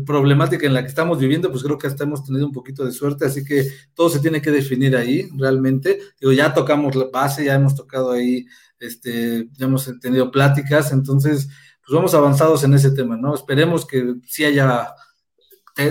[0.05, 2.91] problemática en la que estamos viviendo, pues creo que hasta hemos tenido un poquito de
[2.93, 5.99] suerte, así que todo se tiene que definir ahí, realmente.
[6.19, 8.45] Digo, ya tocamos la base, ya hemos tocado ahí,
[8.79, 11.49] este, ya hemos tenido pláticas, entonces
[11.91, 13.35] pues vamos avanzados en ese tema, ¿no?
[13.35, 14.95] Esperemos que sí haya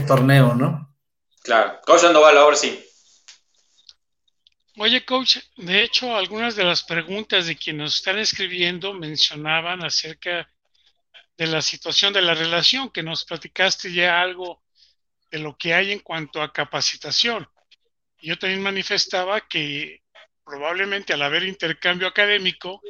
[0.06, 0.96] torneo, ¿no?
[1.42, 1.78] Claro.
[1.84, 2.82] Coach Sandoval, ahora sí.
[4.78, 10.50] Oye, coach, de hecho, algunas de las preguntas de quienes nos están escribiendo mencionaban acerca
[11.36, 14.62] de la situación de la relación, que nos platicaste ya algo
[15.30, 17.46] de lo que hay en cuanto a capacitación.
[18.22, 20.02] Yo también manifestaba que
[20.46, 22.80] probablemente al haber intercambio académico,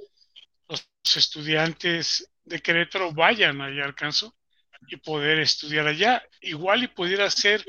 [0.68, 4.36] los estudiantes de Querétaro vayan allá al Canso
[4.88, 6.22] y poder estudiar allá.
[6.40, 7.64] Igual y pudiera ser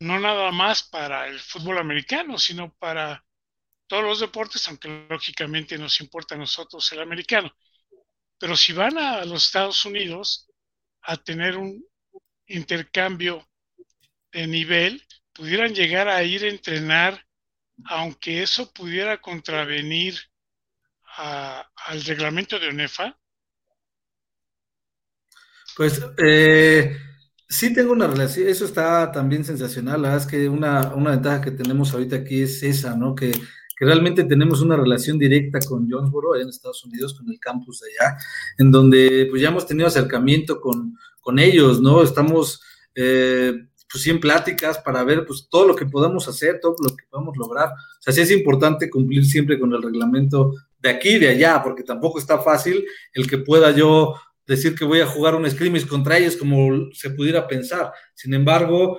[0.00, 3.24] no nada más para el fútbol americano, sino para
[3.86, 7.50] todos los deportes, aunque lógicamente nos importa a nosotros el americano.
[8.38, 10.46] Pero si van a los Estados Unidos
[11.00, 11.82] a tener un
[12.48, 13.48] intercambio
[14.30, 17.26] de nivel, pudieran llegar a ir a entrenar,
[17.86, 20.20] aunque eso pudiera contravenir
[21.16, 23.18] al reglamento de UNEFA,
[25.76, 26.96] pues eh,
[27.48, 31.42] sí tengo una relación, eso está también sensacional, la verdad es que una, una ventaja
[31.42, 33.14] que tenemos ahorita aquí es esa, ¿no?
[33.14, 33.32] Que,
[33.78, 38.16] realmente tenemos una relación directa con Jonesboro, en Estados Unidos, con el campus de allá,
[38.56, 42.02] en donde pues ya hemos tenido acercamiento con, con ellos, ¿no?
[42.02, 42.62] Estamos
[42.94, 43.52] eh,
[43.92, 47.04] pues sí en pláticas para ver pues todo lo que podamos hacer, todo lo que
[47.10, 47.68] podamos lograr.
[47.68, 51.62] O sea, sí es importante cumplir siempre con el reglamento de aquí y de allá,
[51.62, 54.14] porque tampoco está fácil el que pueda yo
[54.46, 57.92] decir que voy a jugar un scrimmage contra ellos como se pudiera pensar.
[58.14, 58.98] Sin embargo,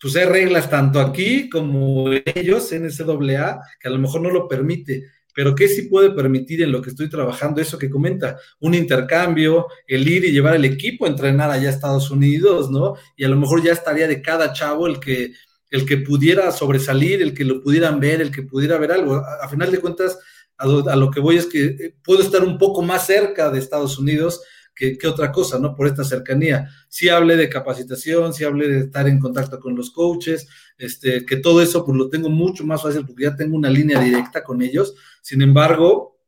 [0.00, 4.48] pues hay reglas tanto aquí como ellos, en NCAA, que a lo mejor no lo
[4.48, 8.74] permite, pero que sí puede permitir en lo que estoy trabajando, eso que comenta, un
[8.74, 12.94] intercambio, el ir y llevar el equipo a entrenar allá a Estados Unidos, ¿no?
[13.16, 15.32] Y a lo mejor ya estaría de cada chavo el que,
[15.70, 19.16] el que pudiera sobresalir, el que lo pudieran ver, el que pudiera ver algo.
[19.16, 20.18] A, final de cuentas,
[20.56, 23.50] a lo, a lo que voy es que eh, puedo estar un poco más cerca
[23.50, 24.40] de Estados Unidos,
[24.78, 25.74] que, otra cosa, ¿no?
[25.74, 26.68] Por esta cercanía.
[26.88, 30.46] Sí hablé de capacitación, sí hablé de estar en contacto con los coaches,
[30.78, 34.00] este, que todo eso pues lo tengo mucho más fácil porque ya tengo una línea
[34.00, 34.94] directa con ellos.
[35.20, 36.20] Sin embargo,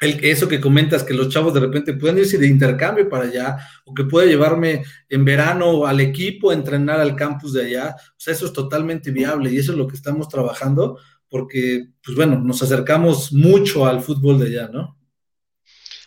[0.00, 3.58] el, eso que comentas, que los chavos de repente pueden irse de intercambio para allá,
[3.84, 8.14] o que pueda llevarme en verano al equipo a entrenar al campus de allá, o
[8.16, 12.40] sea, eso es totalmente viable y eso es lo que estamos trabajando porque, pues bueno,
[12.40, 14.99] nos acercamos mucho al fútbol de allá, ¿no?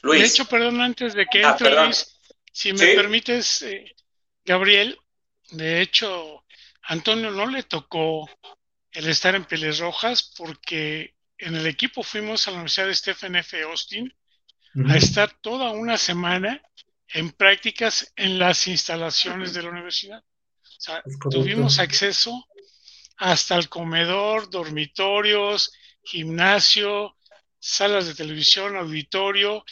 [0.04, 2.20] De hecho, perdón, antes de que ah, entre Luis,
[2.52, 3.96] si me permites, eh,
[4.44, 4.98] Gabriel,
[5.52, 6.44] de hecho,
[6.84, 8.30] Antonio no le tocó
[8.92, 13.36] el estar en Pieles Rojas porque en el equipo fuimos a la Universidad de Stephen
[13.38, 13.62] F.
[13.63, 14.13] Austin
[14.88, 16.62] a estar toda una semana
[17.08, 20.20] en prácticas en las instalaciones de la universidad.
[20.20, 22.46] O sea, tuvimos acceso
[23.18, 25.72] hasta el comedor, dormitorios,
[26.04, 27.16] gimnasio,
[27.60, 29.63] salas de televisión, auditorio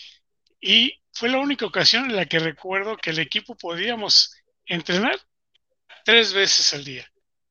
[0.62, 4.34] y fue la única ocasión en la que recuerdo que el equipo podíamos
[4.66, 5.20] entrenar
[6.06, 7.06] tres veces al día.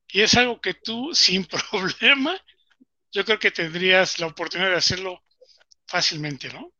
[0.07, 2.39] Y es algo que tú, sin problema,
[3.11, 5.21] yo creo que tendrías la oportunidad de hacerlo
[5.85, 6.71] fácilmente, ¿no?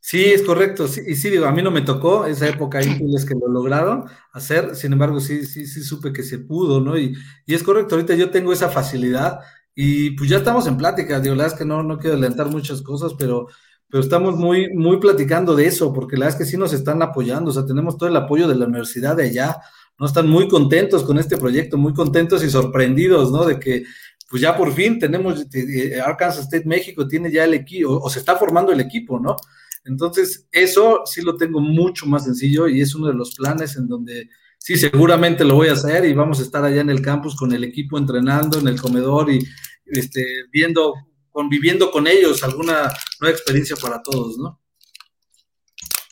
[0.00, 0.86] Sí, es correcto.
[1.06, 4.74] Y sí, digo, a mí no me tocó esa época hay que lo lograron hacer,
[4.74, 6.98] sin embargo, sí, sí, sí supe que se pudo, ¿no?
[6.98, 7.14] Y,
[7.46, 9.38] y es correcto, ahorita yo tengo esa facilidad
[9.76, 12.48] y pues ya estamos en plática, digo, la verdad es que no, no quiero adelantar
[12.48, 13.46] muchas cosas, pero
[13.92, 17.02] pero estamos muy, muy platicando de eso, porque la verdad es que sí nos están
[17.02, 19.58] apoyando, o sea, tenemos todo el apoyo de la universidad de allá,
[19.98, 20.06] ¿no?
[20.06, 23.44] Están muy contentos con este proyecto, muy contentos y sorprendidos, ¿no?
[23.44, 23.84] De que,
[24.30, 28.20] pues ya por fin tenemos, eh, Arkansas State México tiene ya el equipo, o, se
[28.20, 29.36] está formando el equipo, ¿no?
[29.84, 33.88] Entonces, eso sí lo tengo mucho más sencillo y es uno de los planes en
[33.88, 37.36] donde sí, seguramente lo voy a hacer y vamos a estar allá en el campus
[37.36, 39.46] con el equipo entrenando en el comedor y
[39.84, 40.94] este, viendo
[41.32, 44.60] conviviendo con ellos, alguna nueva experiencia para todos, ¿no?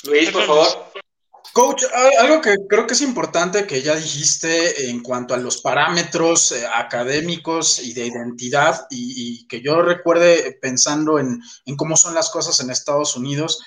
[0.05, 0.91] Luis, por favor.
[1.53, 1.83] Coach,
[2.21, 6.65] algo que creo que es importante que ya dijiste en cuanto a los parámetros eh,
[6.73, 11.43] académicos y de identidad, y, que yo recuerde pensando en,
[11.77, 13.61] cómo son las cosas en Estados Unidos,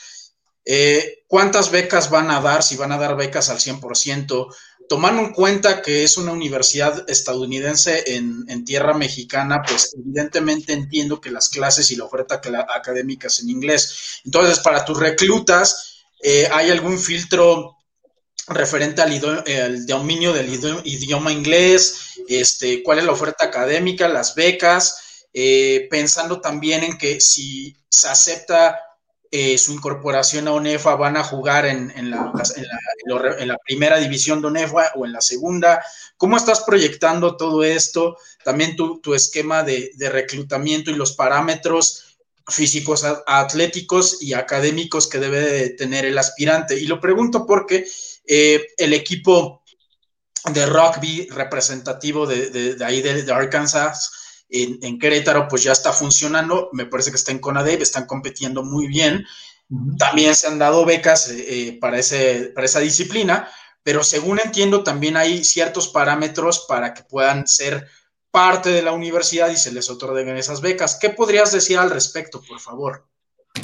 [0.65, 2.63] eh, ¿cuántas becas van a dar?
[2.63, 4.47] Si van a dar becas al 100%,
[4.89, 11.31] tomando en cuenta que es una universidad estadounidense en, tierra mexicana, pues evidentemente entiendo que
[11.31, 12.41] las clases y la oferta
[12.75, 14.21] académica es en inglés.
[14.23, 17.77] Entonces, para tus reclutas, eh, ¿hay algún filtro
[18.47, 20.49] referente al, dominio del
[20.83, 22.13] idioma, inglés?
[22.27, 25.27] Este, ¿Cuál es la oferta académica, las becas?
[25.33, 28.79] Eh, pensando también en que si se acepta
[29.35, 35.07] eh, su incorporación a UNEFA van a jugar en, la, primera división de UNEFA o
[35.07, 35.83] en la segunda.
[36.17, 38.15] ¿Cómo estás proyectando todo esto?
[38.43, 42.15] También tu, esquema de, reclutamiento y los parámetros
[42.47, 46.79] físicos, atléticos y académicos que debe tener el aspirante.
[46.79, 47.87] Y lo pregunto porque
[48.27, 49.63] eh, el equipo
[50.53, 54.11] de rugby representativo de, ahí de Arkansas,
[54.53, 58.87] en, Querétaro pues ya está funcionando, me parece que está en CONADEP, están compitiendo muy
[58.87, 59.25] bien.
[59.97, 63.49] También se han dado becas eh, eh, para, ese, para esa disciplina,
[63.81, 67.87] pero según entiendo también hay ciertos parámetros para que puedan ser
[68.29, 70.99] parte de la universidad y se les otorguen esas becas.
[71.01, 73.07] ¿Qué podrías decir al respecto, por favor?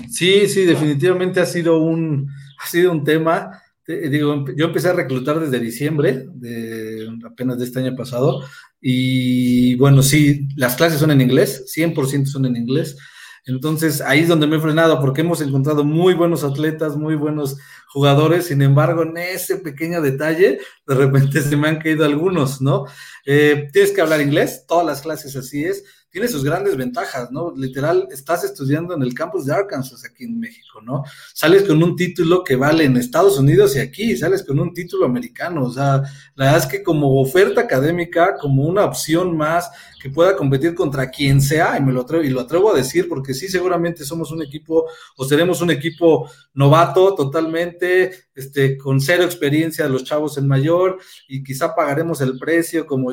[0.09, 2.29] Sí, sí, definitivamente ha sido un,
[2.63, 3.61] ha sido un tema.
[3.87, 8.43] Digo, yo empecé a reclutar desde diciembre, de, apenas de este año pasado,
[8.81, 12.97] y bueno, sí, las clases son en inglés, 100% son en inglés.
[13.45, 17.57] Entonces ahí es donde me he frenado porque hemos encontrado muy buenos atletas, muy buenos
[17.87, 22.85] jugadores, sin embargo en ese pequeño detalle de repente se me han caído algunos, ¿no?
[23.25, 27.53] Eh, tienes que hablar inglés, todas las clases así es, tiene sus grandes ventajas, ¿no?
[27.55, 31.03] Literal, estás estudiando en el campus de Arkansas aquí en México, ¿no?
[31.33, 35.05] Sales con un título que vale en Estados Unidos y aquí, sales con un título
[35.05, 36.01] americano, o sea,
[36.35, 39.69] la verdad es que como oferta académica, como una opción más
[40.01, 43.07] que pueda competir contra quien sea, y me lo atrevo, y lo atrevo a decir,
[43.07, 49.23] porque sí, seguramente somos un equipo, o seremos un equipo novato totalmente, este, con cero
[49.23, 50.97] experiencia de los chavos en mayor,
[51.27, 53.11] y quizá pagaremos el precio como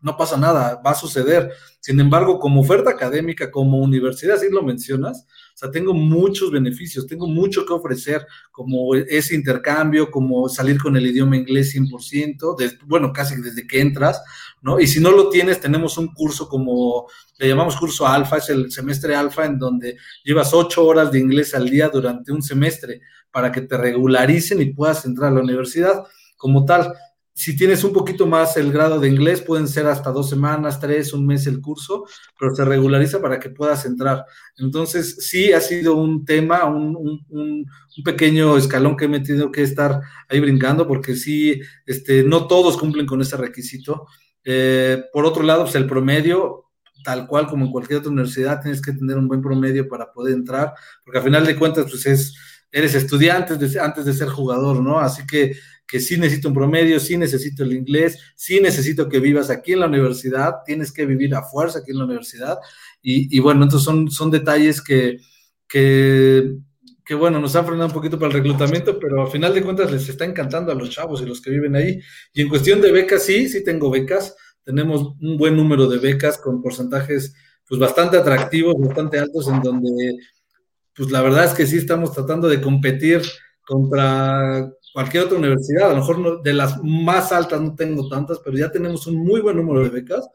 [0.00, 1.50] no pasa nada, va a suceder.
[1.80, 7.06] Sin embargo, como oferta académica, como universidad, si lo mencionas, o sea, tengo muchos beneficios,
[7.06, 13.12] tengo mucho que ofrecer, como ese intercambio, como salir con el idioma inglés 100%, bueno,
[13.12, 14.22] casi desde que entras,
[14.60, 14.78] ¿no?
[14.78, 18.70] Y si no lo tienes, tenemos un curso como, le llamamos curso alfa, es el
[18.70, 23.50] semestre alfa, en donde llevas ocho horas de inglés al día durante un semestre para
[23.50, 26.04] que te regularicen y puedas entrar a la universidad
[26.36, 26.92] como tal
[27.36, 31.12] si tienes un poquito más el grado de inglés, pueden ser hasta dos semanas, tres,
[31.12, 32.06] un mes el curso,
[32.38, 34.24] pero se regulariza para que puedas entrar.
[34.56, 37.66] Entonces, sí ha sido un tema, un,
[38.02, 43.04] pequeño escalón que he tenido que estar ahí brincando, porque sí, este, no todos cumplen
[43.04, 44.06] con ese requisito.
[44.42, 46.70] Eh, por otro lado, pues el promedio,
[47.04, 50.32] tal cual como en cualquier otra universidad, tienes que tener un buen promedio para poder
[50.32, 50.72] entrar,
[51.04, 52.34] porque al final de cuentas, pues es,
[52.72, 54.98] eres estudiante antes de ser jugador, ¿no?
[54.98, 55.54] Así que
[55.86, 59.80] que sí necesito un promedio, sí necesito el inglés, sí necesito que vivas aquí en
[59.80, 62.58] la universidad, tienes que vivir a fuerza aquí en la universidad.
[63.02, 65.18] Y, bueno, entonces son, son detalles que,
[65.68, 69.92] que, bueno, nos han frenado un poquito para el reclutamiento, pero al final de cuentas
[69.92, 72.00] les está encantando a los chavos y los que viven ahí.
[72.34, 74.34] Y en cuestión de becas, sí, sí tengo becas.
[74.64, 77.32] Tenemos un buen número de becas con porcentajes
[77.68, 80.16] pues bastante atractivos, bastante altos, en donde
[80.96, 83.22] pues la verdad es que sí estamos tratando de competir
[83.66, 85.90] contra cualquier otra universidad.
[85.90, 89.42] A lo mejor de las más altas no tengo tantas, pero ya tenemos un muy
[89.42, 90.26] buen número de becas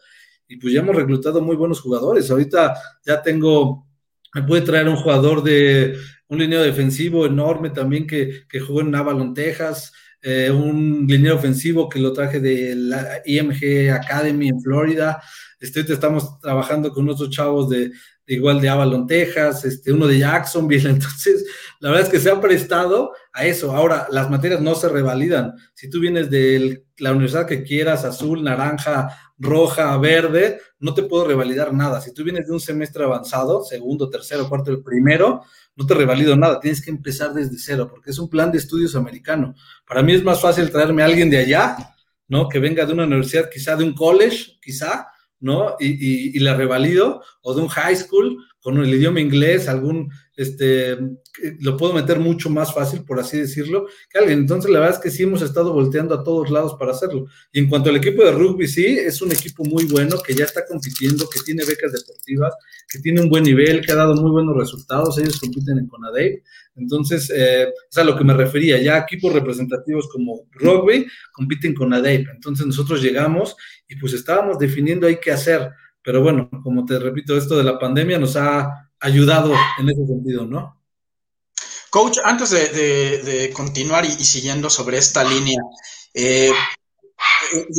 [0.47, 2.29] y pues ya hemos reclutado muy buenos jugadores.
[2.29, 3.87] Ahorita ya tengo,
[4.35, 5.97] me puede traer un jugador de
[6.27, 9.93] un líneo defensivo enorme también que, que jugó en Avalon, Texas.
[10.21, 15.23] Eh, un líneo ofensivo que lo traje de la IMG Academy en Florida.
[15.59, 17.91] Este, estamos trabajando con otros chavos de,
[18.35, 20.89] igual de Avalon, Texas, este, uno de Jacksonville.
[20.89, 21.45] Entonces,
[21.79, 23.75] la verdad es que se ha prestado a eso.
[23.75, 25.53] Ahora, las materias no se revalidan.
[25.73, 31.25] Si tú vienes de la universidad que quieras, azul, naranja, roja, verde, no te puedo
[31.25, 31.99] revalidar nada.
[31.99, 35.43] Si tú vienes de un semestre avanzado, segundo, tercero, cuarto, el primero,
[35.75, 36.59] no te revalido nada.
[36.59, 39.55] Tienes que empezar desde cero, porque es un plan de estudios americano.
[39.87, 41.75] Para mí es más fácil traerme a alguien de allá,
[42.27, 42.47] ¿no?
[42.47, 45.07] Que venga de una universidad, quizá de un college, quizá,
[45.41, 45.75] ¿no?
[45.79, 50.11] Y, y, la revalido, o de un high school con el idioma inglés, algún,
[50.41, 50.97] este,
[51.59, 54.39] lo puedo meter mucho más fácil, por así decirlo, que alguien.
[54.39, 57.25] Entonces, la verdad es que sí hemos estado volteando a todos lados para hacerlo.
[57.51, 60.45] Y en cuanto al equipo de rugby, sí, es un equipo muy bueno, que ya
[60.45, 62.53] está compitiendo, que tiene becas deportivas,
[62.91, 65.17] que tiene un buen nivel, que ha dado muy buenos resultados.
[65.17, 66.43] Ellos compiten en CONADEIP.
[66.75, 68.81] Entonces, eh, es a lo que me refería.
[68.81, 72.27] Ya equipos representativos como rugby compiten con ADEIP.
[72.33, 73.55] Entonces, nosotros llegamos
[73.87, 75.71] y pues estábamos definiendo ahí qué hacer
[76.03, 80.45] pero bueno, como te repito, esto de la pandemia nos ha ayudado en ese sentido,
[80.45, 80.81] ¿no?
[81.89, 85.59] Coach, antes de, continuar y, siguiendo sobre esta línea,
[86.13, 86.53] eh,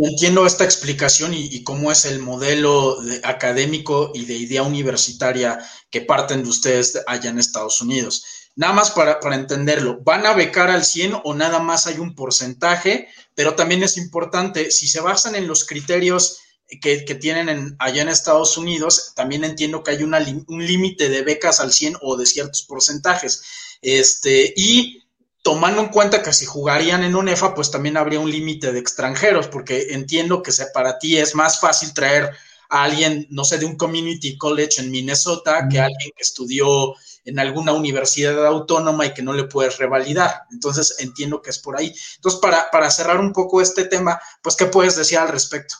[0.03, 5.59] entiendo esta explicación y, cómo es el modelo académico y de idea universitaria
[5.91, 8.25] que parten de ustedes allá en Estados Unidos.
[8.55, 13.09] Nada más para, entenderlo, ¿van a becar al 100 o nada más hay un porcentaje?
[13.35, 16.42] Pero también es importante, si se basan en los criterios
[16.81, 21.73] que, tienen allá en Estados Unidos, también entiendo que hay un límite de becas al
[21.73, 23.43] 100 o de ciertos porcentajes.
[23.83, 25.03] Este, y
[25.43, 29.49] tomando en cuenta que si jugarían en UNEFA, pues también habría un límite de extranjeros,
[29.49, 32.31] porque entiendo que para ti es más fácil traer
[32.71, 36.95] a alguien, no sé, de un community college en Minnesota que alguien que estudió
[37.25, 40.43] en alguna universidad autónoma y que no le puedes revalidar.
[40.51, 41.95] Entonces entiendo que es por ahí.
[42.17, 45.77] Entonces, para, para cerrar un poco este tema, pues, ¿qué puedes decir al respecto?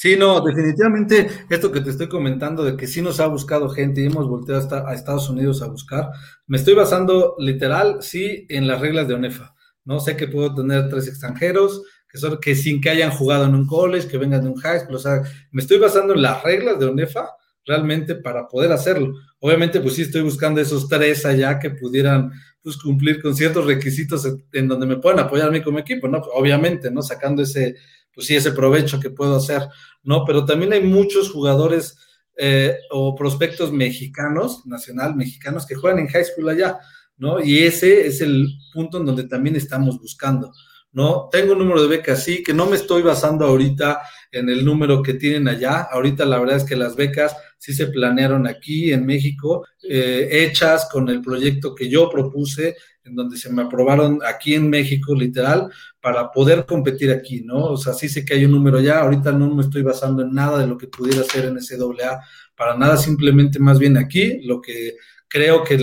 [0.00, 4.00] Sí, no, definitivamente esto que te estoy comentando de que sí nos ha buscado gente
[4.00, 6.08] y hemos volteado hasta a Estados Unidos a buscar,
[6.46, 9.54] me estoy basando literal, sí, en las reglas de ONEFA.
[9.84, 13.54] No sé que puedo tener tres extranjeros, que son que sin que hayan jugado en
[13.54, 15.20] un college, que vengan de un high school, o sea,
[15.50, 17.28] me estoy basando en las reglas de ONEFA
[17.66, 19.12] realmente para poder hacerlo.
[19.38, 22.32] Obviamente, pues sí estoy buscando esos tres allá que pudieran
[22.62, 26.18] pues cumplir con ciertos requisitos en donde me puedan apoyar a mí como equipo, ¿no?
[26.34, 27.02] Obviamente, ¿no?
[27.02, 27.76] Sacando ese,
[28.12, 29.62] pues sí, ese provecho que puedo hacer.
[30.02, 30.24] ¿no?
[30.24, 31.98] Pero también hay muchos jugadores
[32.36, 36.78] eh, o prospectos mexicanos, nacional mexicanos, que juegan en high school allá,
[37.18, 37.42] ¿no?
[37.42, 40.52] Y ese es el punto en donde también estamos buscando,
[40.92, 41.28] ¿no?
[41.30, 44.00] Tengo un número de becas, sí, que no me estoy basando ahorita
[44.32, 45.82] en el número que tienen allá.
[45.82, 50.88] Ahorita la verdad es que las becas sí se planearon aquí en México, eh, hechas
[50.90, 55.70] con el proyecto que yo propuse, en donde se me aprobaron aquí en México, literal,
[56.00, 57.64] para poder competir aquí, ¿no?
[57.64, 60.32] O sea, sí sé que hay un número ya, ahorita no me estoy basando en
[60.32, 62.20] nada de lo que pudiera ser en ese AA,
[62.54, 64.96] para nada, simplemente más bien aquí, lo que
[65.30, 65.78] creo que,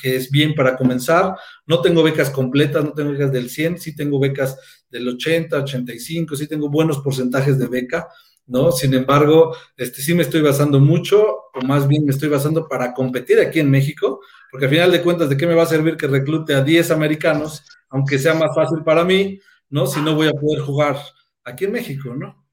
[0.00, 1.34] que es bien para comenzar.
[1.66, 4.56] No tengo becas completas, no tengo becas del 100, sí tengo becas
[4.90, 8.06] del 80, 85, sí tengo buenos porcentajes de beca,
[8.46, 8.72] ¿no?
[8.72, 12.92] Sin embargo, este, sí me estoy basando mucho, o más bien me estoy basando para
[12.92, 14.20] competir aquí en México,
[14.50, 16.90] porque al final de cuentas, ¿de qué me va a servir que reclute a 10
[16.90, 19.40] americanos, aunque sea más fácil para mí,
[19.70, 19.86] ¿no?
[19.86, 20.98] Si no voy a poder jugar
[21.44, 22.44] aquí en México, ¿no?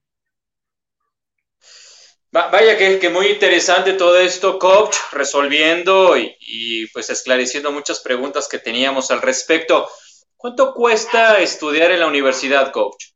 [2.32, 8.58] Vaya que, muy interesante todo esto, coach, resolviendo y, y, pues esclareciendo muchas preguntas que
[8.58, 9.86] teníamos al respecto.
[10.34, 13.12] ¿Cuánto cuesta estudiar en la universidad, coach?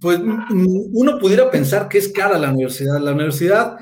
[0.00, 2.98] Pues uno pudiera pensar que es cara la universidad.
[3.00, 3.76] La universidad,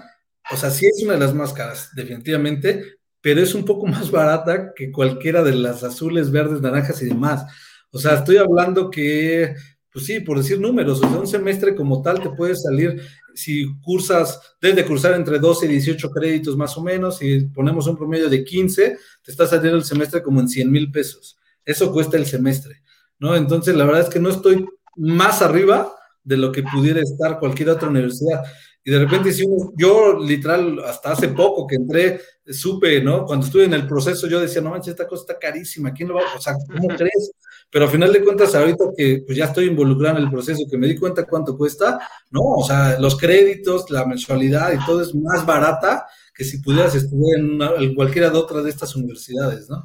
[0.51, 4.11] o sea, sí es una de las más caras, definitivamente, pero es un poco más
[4.11, 7.45] barata que cualquiera de las azules, verdes, naranjas y demás.
[7.91, 9.55] O sea, estoy hablando que,
[9.93, 13.01] pues sí, por decir números, o sea, un semestre como tal te puede salir,
[13.35, 17.97] si cursas, desde cursar entre 12 y 18 créditos más o menos, si ponemos un
[17.97, 21.39] promedio de 15, te está saliendo el semestre como en 100 mil pesos.
[21.65, 22.83] Eso cuesta el semestre,
[23.19, 23.37] ¿no?
[23.37, 24.67] Entonces, la verdad es que no estoy
[24.97, 25.93] más arriba
[26.29, 28.43] de lo que pudiera estar cualquier otra universidad.
[28.85, 33.25] Y de repente, si yo literal, hasta hace poco que entré, supe, ¿no?
[33.25, 36.17] Cuando estuve en el proceso, yo decía, no manches, esta cosa está carísima, ¿quién lo
[36.17, 37.33] va a, o sea, ¿cómo crees?
[37.71, 40.79] Pero al final de cuentas, ahorita que pues, ya estoy involucrado en el proceso, que
[40.79, 41.99] me di cuenta cuánto cuesta,
[42.31, 46.95] no, o sea, los créditos, la mensualidad y todo es más barata que si pudieras
[46.95, 49.83] estudiar en, en cualquiera de otras de estas universidades, ¿no?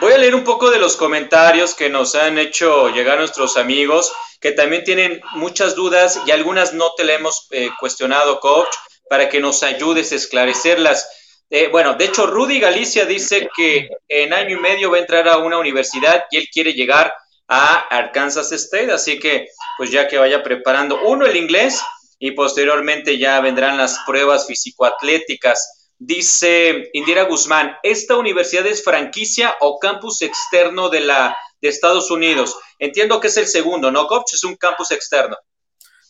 [0.00, 4.12] Voy a leer un poco de los comentarios que nos han hecho llegar nuestros amigos,
[4.40, 8.74] que también tienen muchas dudas y algunas no te le hemos eh, cuestionado, coach,
[9.08, 11.08] para que nos ayudes a esclarecerlas.
[11.50, 15.28] Eh, bueno, de hecho, Rudy Galicia dice que en año y medio va a entrar
[15.28, 17.14] a una universidad y él quiere llegar
[17.48, 21.82] a Arkansas State, así que pues ya que vaya preparando uno el inglés
[22.18, 25.77] y posteriormente ya vendrán las pruebas físico-atléticas.
[25.98, 32.56] Dice Indira Guzmán, ¿esta universidad es franquicia o campus externo de, la, de Estados Unidos?
[32.78, 34.34] Entiendo que es el segundo, ¿no, Coach?
[34.34, 35.36] Es un campus externo.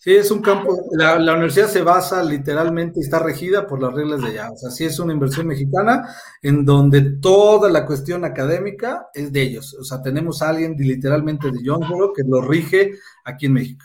[0.01, 4.21] Sí, es un campo, la, universidad se basa literalmente y está regida por las reglas
[4.23, 4.51] de allá.
[4.53, 9.43] O sea, sí es una inversión mexicana en donde toda la cuestión académica es de
[9.43, 9.75] ellos.
[9.75, 12.93] O sea, tenemos a alguien literalmente de Jonesboro que lo rige
[13.25, 13.85] aquí en México.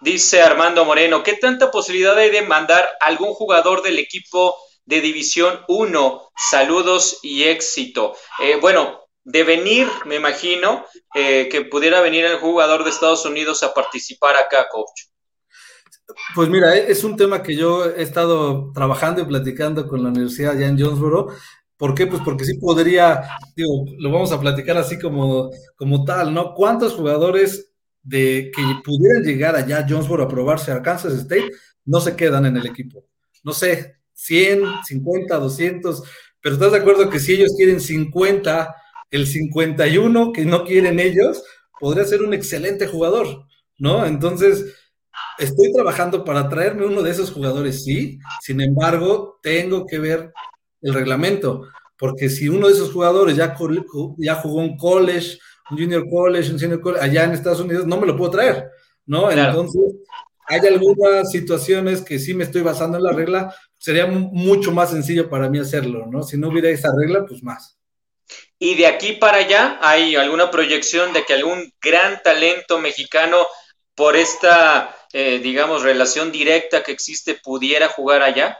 [0.00, 4.54] Dice Armando Moreno, ¿qué tanta posibilidad hay de mandar algún jugador del equipo
[4.90, 6.22] de División 1.
[6.50, 8.14] Saludos y éxito.
[8.42, 10.84] Eh, bueno, de venir, me imagino,
[11.14, 15.02] eh, que pudiera venir el jugador de Estados Unidos a participar acá, coach.
[16.34, 20.08] Pues mira, e, es un tema que yo he estado trabajando y platicando con la
[20.08, 21.28] universidad allá en Jonesboro.
[21.76, 22.08] ¿Por qué?
[22.08, 23.22] Pues porque sí podría,
[23.54, 26.52] digo, lo vamos a platicar así como, como tal, ¿no?
[26.52, 27.72] ¿Cuántos jugadores
[28.02, 31.48] de que pudieran llegar allá a Jonesboro a probarse a Kansas State
[31.84, 33.04] no se quedan en el equipo?
[33.44, 36.02] No sé, 100, 50, 200,
[36.40, 38.74] pero ¿estás de acuerdo que si ellos quieren 50,
[39.10, 41.42] el 51 que no quieren ellos,
[41.78, 43.46] podría ser un excelente jugador,
[43.78, 44.04] ¿no?
[44.04, 44.74] Entonces,
[45.38, 50.32] estoy trabajando para traerme uno de esos jugadores, sí, sin embargo, tengo que ver
[50.82, 51.66] el reglamento,
[51.98, 53.56] porque si uno de esos jugadores ya,
[54.18, 55.38] ya jugó un college,
[55.70, 58.68] un junior college, un senior college, allá en Estados Unidos, no me lo puedo traer,
[59.06, 59.30] ¿no?
[59.30, 59.82] Entonces,
[60.46, 65.28] hay algunas situaciones que sí me estoy basando en la regla, sería mucho más sencillo
[65.30, 66.22] para mí hacerlo, ¿no?
[66.22, 67.78] Si no hubiera esa regla, pues más.
[68.58, 73.38] Y de aquí para allá, ¿hay alguna proyección de que algún gran talento mexicano
[73.94, 78.58] por esta, eh, digamos, relación directa que existe pudiera jugar allá?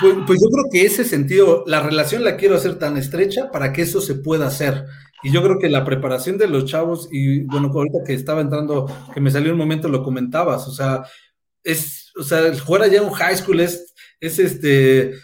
[0.00, 3.72] Pues, pues, yo creo que ese sentido, la relación la quiero hacer tan estrecha para
[3.72, 4.84] que eso se pueda hacer.
[5.22, 8.86] Y yo creo que la preparación de los chavos, y bueno, ahorita que estaba entrando,
[9.12, 11.02] que me salió un momento, lo comentabas, o sea,
[11.64, 15.14] es, o sea, jugar allá en un high school es, es este,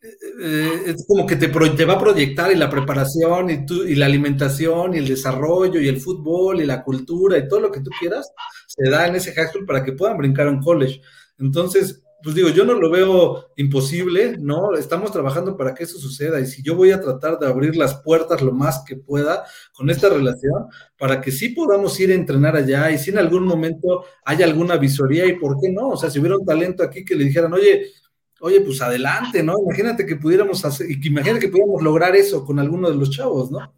[0.00, 4.06] eh, es como que te, te, va a proyectar y la preparación y, y la
[4.06, 7.90] alimentación y el desarrollo y el fútbol y la cultura y todo lo que tú
[7.98, 8.30] quieras,
[8.66, 11.00] se da en ese high para que puedan brincar a un college.
[11.38, 14.74] Entonces, pues digo, yo no lo veo imposible, ¿no?
[14.74, 18.02] Estamos trabajando para que eso suceda y si yo voy a tratar de abrir las
[18.02, 20.66] puertas lo más que pueda con esta relación
[20.98, 24.76] para que sí podamos ir a entrenar allá y si en algún momento hay alguna
[24.76, 27.52] visoría y por qué no, o sea, si hubiera un talento aquí que le dijeran,
[27.52, 27.92] oye,
[28.40, 29.54] oye, pues adelante, ¿no?
[29.58, 33.10] Imagínate que pudiéramos hacer, y que imagínate que pudiéramos lograr eso con alguno de los
[33.10, 33.74] chavos, ¿no?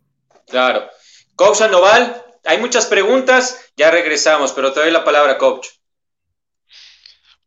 [0.47, 0.89] Claro.
[1.35, 5.69] Coach Sandoval, hay muchas preguntas, ya regresamos, pero te doy la palabra, coach.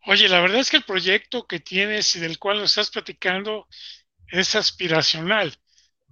[0.06, 3.68] Oye, la verdad es que el proyecto que tienes y del cual nos estás platicando
[4.28, 5.54] es aspiracional.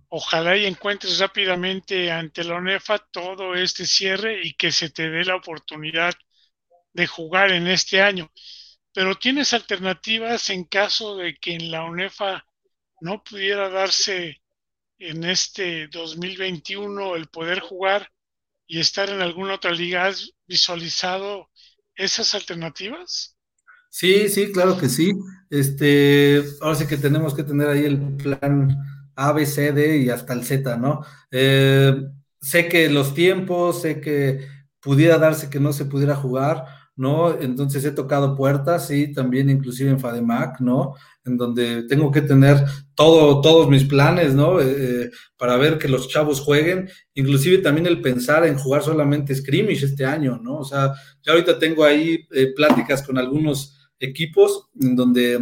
[0.08, 5.24] Ojalá y encuentres rápidamente ante la ONEFA todo este cierre y que se te dé
[5.26, 6.14] la oportunidad
[6.94, 8.32] de jugar en este año.
[8.94, 12.46] Pero tienes alternativas en caso de que en la UNEFA
[13.00, 14.42] no pudiera darse
[15.00, 18.12] en este 2021 el poder jugar
[18.68, 20.06] y estar en alguna otra liga.
[20.06, 21.50] ¿Has visualizado
[21.96, 23.38] esas alternativas?
[23.90, 25.12] Sí, sí, claro que sí.
[25.50, 28.78] Este, ahora sí que tenemos que tener ahí el plan
[29.16, 31.06] A, B, C, D y hasta el Z, ¿no?
[31.32, 31.94] Eh,
[32.40, 34.48] sé que los tiempos, sé que
[34.80, 36.66] pudiera darse que no se pudiera jugar,
[36.96, 37.40] ¿no?
[37.40, 40.96] Entonces he tocado puertas, sí, también inclusive en FADEMAC, ¿no?
[41.26, 42.64] En donde tengo que tener
[42.96, 44.60] todo, todos mis planes, ¿no?
[44.60, 49.36] Eh, eh, para ver que los chavos jueguen, inclusive también el pensar en jugar solamente
[49.36, 50.58] scrimmage este año, ¿no?
[50.58, 55.40] O sea, ya ahorita tengo ahí pláticas con algunos equipos en donde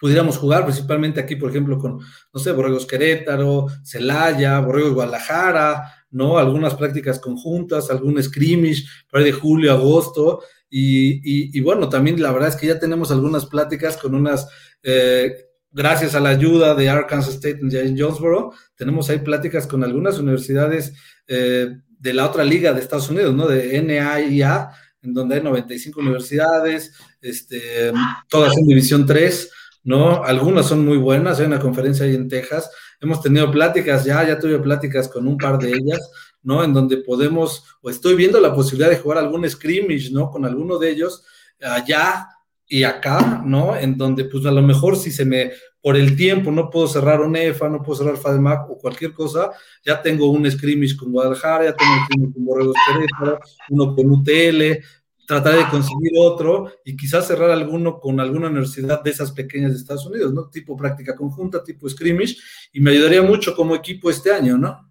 [0.00, 1.98] pudiéramos jugar, principalmente aquí, por ejemplo, con,
[2.32, 6.38] no sé, Borregos Querétaro, Celaya, Borregos Guadalajara, ¿no?
[6.38, 10.42] Algunas prácticas conjuntas, algún scrimmage, para de julio, agosto,
[10.78, 14.46] y, bueno, también la verdad es que ya tenemos algunas pláticas con unas,
[14.82, 20.18] eh, gracias a la ayuda de Arkansas State en Jonesboro, tenemos ahí pláticas con algunas
[20.18, 20.92] universidades
[21.28, 23.46] eh, de la otra liga de Estados Unidos, ¿no?
[23.46, 24.70] De NAIA,
[25.00, 27.90] en donde hay 95 universidades, este,
[28.28, 29.50] todas en División 3,
[29.84, 30.24] ¿no?
[30.24, 32.70] Algunas son muy buenas, hay una conferencia ahí en Texas,
[33.00, 36.10] hemos tenido pláticas ya, ya tuve pláticas con un par de ellas,
[36.46, 36.62] ¿no?
[36.62, 40.30] En donde podemos, o estoy viendo la posibilidad de jugar algún scrimmage, ¿no?
[40.30, 41.24] Con alguno de ellos
[41.60, 42.28] allá
[42.68, 43.76] y acá, ¿no?
[43.76, 45.50] En donde, pues a lo mejor si se me,
[45.82, 49.50] por el tiempo, no puedo cerrar un EFA, no puedo cerrar FADEMAC o cualquier cosa,
[49.84, 53.40] ya tengo un scrimmage con Guadalajara, ya tengo un scrimmage con Borregos Querétaro,
[53.70, 54.84] uno con UTL,
[55.26, 59.78] tratar de conseguir otro y quizás cerrar alguno con alguna universidad de esas pequeñas de
[59.78, 60.48] Estados Unidos, ¿no?
[60.48, 62.36] Tipo práctica conjunta, tipo scrimmage,
[62.72, 64.85] y me ayudaría mucho como equipo este año, ¿no?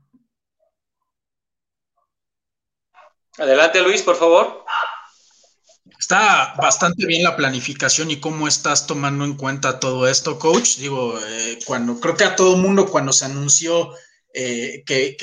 [3.37, 4.63] Adelante, Luis, por favor.
[5.99, 10.77] Está bastante bien la planificación y cómo estás tomando en cuenta todo esto, coach.
[10.77, 13.91] Digo, eh, cuando creo que a todo mundo cuando se anunció
[14.37, 15.15] eh, que,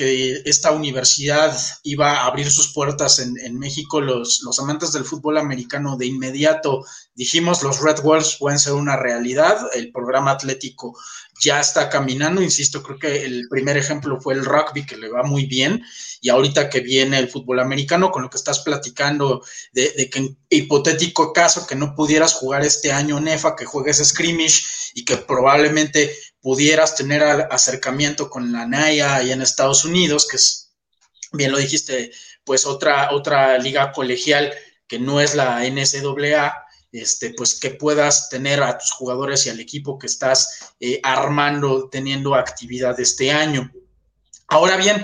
[0.45, 5.97] esta universidad iba a abrir sus puertas en, México, los, los, amantes del fútbol americano
[5.97, 6.83] de inmediato
[7.15, 10.97] dijimos, los Red Wolves pueden ser una realidad, el programa atlético
[11.41, 15.23] ya está caminando, insisto, creo que el primer ejemplo fue el rugby, que le va
[15.23, 15.83] muy bien,
[16.21, 19.43] y ahorita que viene el fútbol americano, con lo que estás platicando
[19.73, 24.63] de, que en hipotético caso que no pudieras jugar este año NEFA, que juegues scrimmage
[24.93, 30.73] y que probablemente pudieras tener acercamiento con la NAIA y en Estados Unidos, que es,
[31.31, 32.11] bien lo dijiste,
[32.43, 34.53] pues otra, otra liga colegial
[34.85, 36.53] que no es la NCAA,
[36.91, 41.89] este, pues que puedas tener a tus jugadores y al equipo que estás eh, armando,
[41.89, 43.71] teniendo actividad este año.
[44.49, 45.03] Ahora bien,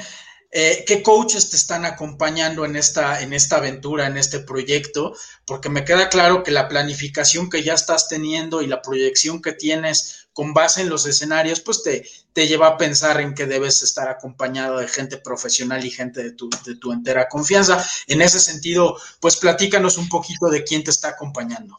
[0.52, 5.16] eh, ¿Qué coaches te están acompañando en esta, en esta aventura, en este proyecto?
[5.46, 9.54] Porque me queda claro que la planificación que ya estás teniendo y la proyección que
[9.54, 13.84] tienes con base en los escenarios, pues te, te lleva a pensar en que debes
[13.84, 17.86] estar acompañado de gente profesional y gente de tu, de tu entera confianza.
[18.08, 21.78] En ese sentido, pues platícanos un poquito de quién te está acompañando.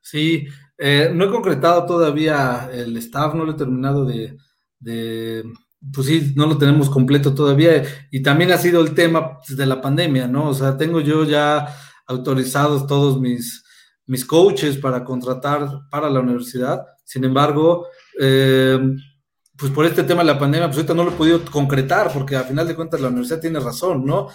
[0.00, 0.46] Sí,
[0.78, 4.36] eh, no he concretado todavía el staff, no lo he terminado de,
[4.78, 5.42] de,
[5.92, 7.82] pues sí, no lo tenemos completo todavía.
[8.12, 10.50] Y también ha sido el tema de la pandemia, ¿no?
[10.50, 11.66] O sea, tengo yo ya
[12.06, 13.64] autorizados todos mis,
[14.06, 16.86] mis coaches para contratar para la universidad.
[17.04, 17.86] Sin embargo,
[18.20, 18.78] eh,
[19.56, 22.36] pues por este tema de la pandemia, pues ahorita no lo he podido concretar, porque
[22.36, 24.28] al final de cuentas la universidad tiene razón, ¿no?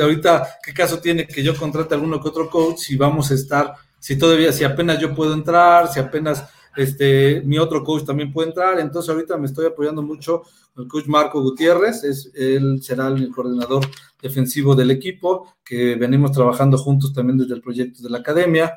[0.00, 3.34] Ahorita, ¿qué caso tiene que yo contrate a alguno que otro coach si vamos a
[3.34, 6.44] estar, si todavía, si apenas yo puedo entrar, si apenas
[6.76, 10.42] este, mi otro coach también puede entrar, entonces ahorita me estoy apoyando mucho
[10.74, 13.86] con el coach Marco Gutiérrez, es, él será el coordinador
[14.20, 18.74] defensivo del equipo, que venimos trabajando juntos también desde el proyecto de la academia.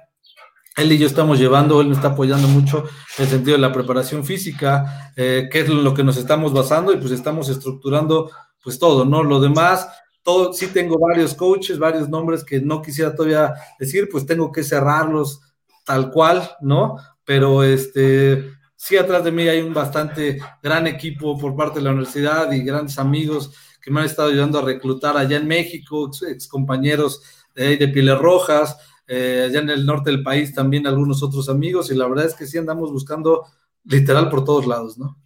[0.82, 2.86] Él y yo estamos llevando, él nos está apoyando mucho
[3.18, 6.94] en el sentido de la preparación física, eh, que es lo que nos estamos basando
[6.94, 8.32] y pues estamos estructurando
[8.64, 9.24] pues todo, ¿no?
[9.24, 9.88] Lo demás,
[10.24, 14.64] todo, sí tengo varios coaches, varios nombres que no quisiera todavía decir, pues tengo que
[14.64, 15.42] cerrarlos
[15.86, 16.98] tal cual, ¿no?
[17.24, 21.92] Pero este, sí atrás de mí hay un bastante gran equipo por parte de la
[21.92, 23.52] universidad y grandes amigos
[23.82, 27.22] que me han estado ayudando a reclutar allá en México, ex compañeros
[27.56, 28.78] de, de Rojas,
[29.12, 32.36] eh, allá en el norte del país también algunos otros amigos y la verdad es
[32.36, 33.44] que sí andamos buscando
[33.86, 35.18] literal por todos lados, ¿no?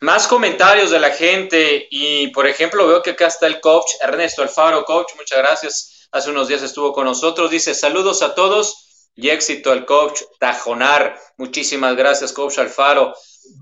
[0.00, 4.42] Más comentarios de la gente y por ejemplo veo que acá está el coach Ernesto
[4.42, 6.08] Alfaro, coach, muchas gracias.
[6.12, 11.18] Hace unos días estuvo con nosotros, dice saludos a todos y éxito al coach Tajonar.
[11.36, 13.12] Muchísimas gracias, coach Alfaro.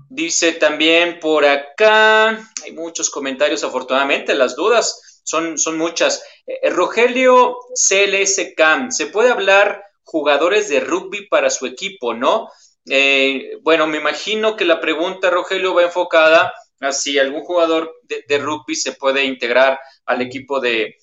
[0.09, 2.29] Dice también por acá,
[2.63, 6.23] hay muchos comentarios afortunadamente, las dudas son, son muchas.
[6.45, 8.53] Eh, Rogelio CLS
[8.89, 12.49] ¿se puede hablar jugadores de rugby para su equipo, no?
[12.89, 18.37] Eh, bueno, me imagino que la pregunta, Rogelio, va enfocada a si algún jugador de,
[18.37, 20.95] rugby se puede integrar al equipo de,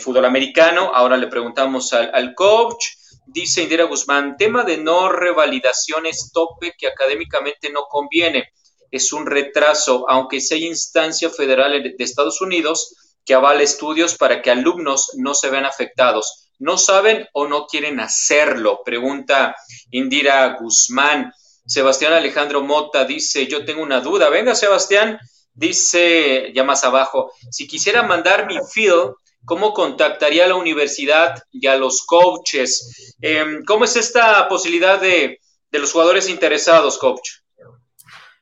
[0.00, 0.92] fútbol americano.
[0.94, 2.86] Ahora le preguntamos al, coach.
[3.26, 8.52] Dice Indira Guzmán, tema de no revalidación es tope que académicamente no conviene.
[8.90, 12.94] Es un retraso, aunque sea instancia federal de Estados Unidos,
[13.28, 16.48] que avala estudios para que alumnos no se vean afectados.
[16.58, 18.80] ¿No saben o no quieren hacerlo?
[18.82, 19.54] Pregunta
[19.90, 21.30] Indira Guzmán.
[21.66, 24.30] Sebastián Alejandro Mota dice, yo tengo una duda.
[24.30, 25.18] Venga, Sebastián,
[25.52, 29.12] dice ya más abajo, si quisiera mandar mi field,
[29.44, 33.14] ¿cómo contactaría a la universidad y a los coaches?
[33.20, 35.38] Em, ¿Cómo es esta posibilidad de,
[35.70, 37.28] de los jugadores interesados, coach?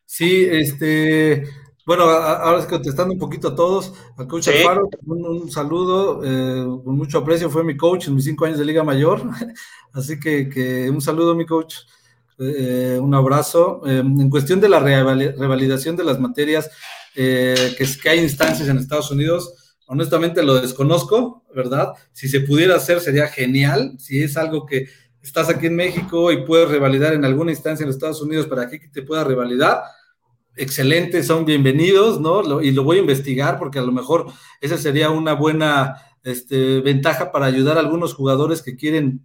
[0.05, 1.43] Sí, este,
[1.87, 7.18] bueno, ahora contestando un poquito a todos, al coach Alfaro, un, saludo, eh, con mucho
[7.18, 9.22] aprecio, fue mi coach en mis cinco años de Liga Mayor,
[9.93, 11.76] así que, un saludo, mi coach,
[12.41, 13.82] eh, un abrazo.
[13.87, 16.68] Eh, en cuestión de la revalidación de las materias,
[17.14, 21.93] que, que hay instancias en Estados Unidos, honestamente lo desconozco, ¿verdad?
[22.12, 24.89] Si se pudiera hacer sería genial, si es algo que
[25.22, 28.80] estás aquí en México y puedes revalidar en alguna instancia en Estados Unidos para que
[28.80, 29.82] te pueda revalidar
[30.57, 32.62] excelentes, son bienvenidos, ¿no?
[32.62, 34.26] y lo voy a investigar porque a lo mejor
[34.61, 39.24] esa sería una buena este, ventaja para ayudar a algunos jugadores que quieren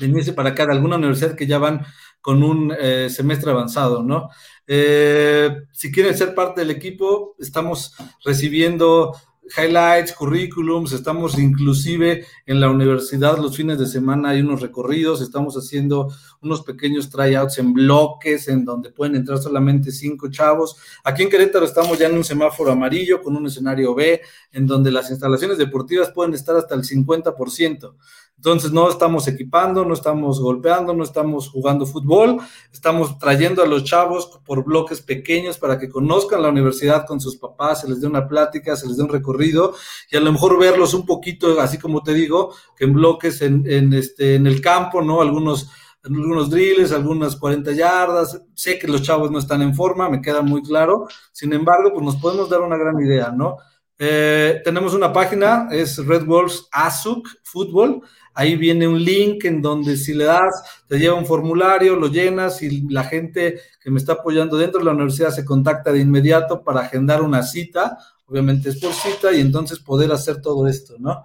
[0.00, 1.84] venirse para acá de alguna universidad que ya van
[2.20, 4.30] con un eh, semestre avanzado, ¿no?
[4.66, 7.94] Eh, si quieren ser parte del equipo, estamos
[8.24, 9.14] recibiendo
[9.56, 15.54] highlights, currículums, estamos inclusive en la universidad los fines de semana hay unos recorridos, estamos
[15.56, 20.76] haciendo unos pequeños tryouts en bloques en donde pueden entrar solamente cinco chavos.
[21.04, 24.20] Aquí en Querétaro estamos ya en un semáforo amarillo con un escenario B
[24.52, 27.94] en donde las instalaciones deportivas pueden estar hasta el 50%.
[28.36, 32.38] Entonces no estamos equipando, no estamos golpeando, no estamos jugando fútbol,
[32.72, 37.36] estamos trayendo a los chavos por bloques pequeños para que conozcan la universidad con sus
[37.36, 39.74] papás, se les dé una plática, se les dé un recorrido
[40.10, 43.64] y a lo mejor verlos un poquito, así como te digo, que en bloques en,
[43.70, 45.22] en este, en el campo, ¿no?
[45.22, 45.70] Algunos
[46.04, 48.42] algunos drills, algunas 40 yardas.
[48.54, 51.06] Sé que los chavos no están en forma, me queda muy claro.
[51.32, 53.56] Sin embargo, pues nos podemos dar una gran idea, ¿no?
[53.98, 58.02] Eh, tenemos una página, es Red Wolves ASUC Fútbol.
[58.34, 62.60] Ahí viene un link en donde si le das, te lleva un formulario, lo llenas
[62.62, 66.62] y la gente que me está apoyando dentro de la universidad se contacta de inmediato
[66.64, 67.96] para agendar una cita.
[68.26, 71.24] Obviamente es por cita y entonces poder hacer todo esto, ¿no?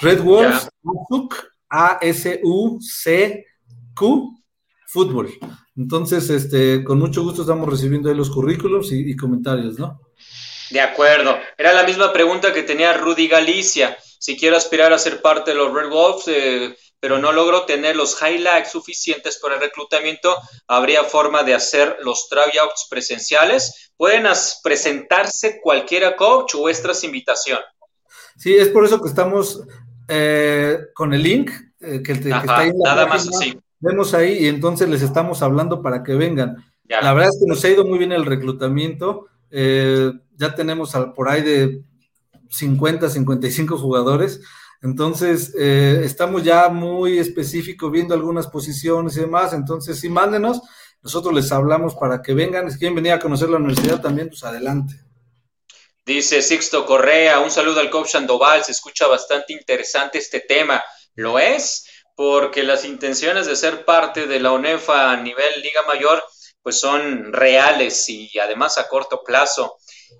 [0.00, 1.34] Red Wolves ASUC,
[1.68, 2.82] A-S-U-C-Q,
[4.86, 5.32] fútbol.
[5.76, 10.00] Entonces, este, con mucho gusto estamos recibiendo ahí los currículums y comentarios, ¿no?
[10.70, 11.38] De acuerdo.
[11.56, 13.96] Era la misma pregunta que tenía Rudy Galicia.
[14.18, 17.96] Si quiere aspirar a ser parte de los Red Wolves, eh, pero no logro tener
[17.96, 20.34] los highlights suficientes para el reclutamiento.
[20.66, 23.92] ¿Habría forma de hacer los tryouts presenciales?
[23.96, 24.26] ¿Pueden
[24.62, 27.58] presentarse cualquiera coach o vuestras invitación?
[28.36, 29.62] Sí, es por eso que estamos
[30.08, 31.50] eh, con el link
[31.80, 33.58] eh, que, está ahí en la nada más así.
[33.78, 36.56] Vemos ahí y entonces les estamos hablando para que vengan.
[36.88, 39.26] La verdad es que nos ha ido muy bien el reclutamiento.
[39.50, 41.82] Eh, ya tenemos por ahí de
[42.50, 44.40] 50, 55 jugadores.
[44.82, 49.52] Entonces, eh, estamos ya muy específicos viendo algunas posiciones y demás.
[49.52, 50.60] Entonces, sí, mándenos.
[51.02, 52.70] Nosotros les hablamos para que vengan.
[52.70, 54.94] Si quieren venir a conocer la universidad también, pues adelante.
[56.04, 58.62] Dice Sixto Correa, un saludo al coach Sandoval.
[58.62, 60.82] Se escucha bastante interesante este tema.
[61.14, 61.86] ¿Lo es?
[62.14, 66.22] Porque las intenciones de ser parte de la UNEFA a nivel Liga Mayor,
[66.66, 69.76] pues son reales y además a corto plazo.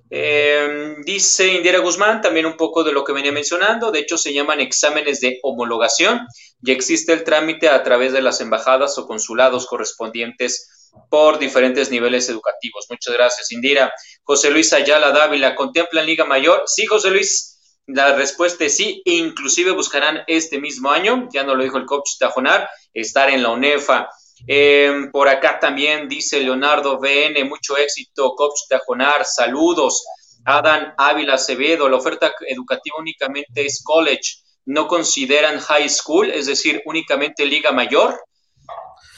[0.08, 4.32] Em, dice Indira Guzmán también un poco de lo que venía mencionando, de hecho se
[4.32, 6.20] llaman exámenes de homologación
[6.62, 12.28] y existe el trámite a través de las embajadas o consulados correspondientes por diferentes niveles
[12.28, 12.86] educativos.
[12.90, 13.92] Muchas gracias, Indira.
[14.22, 16.62] José Luis Ayala Dávila, ¿contemplan Liga Mayor?
[16.66, 17.58] Sí, José Luis.
[17.86, 22.10] La respuesta es sí, inclusive buscarán este mismo año, ya no lo dijo el coach
[22.20, 24.08] Tajonar, estar en la UNEFA.
[24.46, 30.04] Em, por acá también dice Leonardo VN, mucho éxito, Coach Tajonar, saludos.
[30.44, 36.82] Adán Ávila Acevedo, la oferta educativa únicamente es college, no consideran high school, es decir,
[36.86, 38.14] únicamente liga mayor.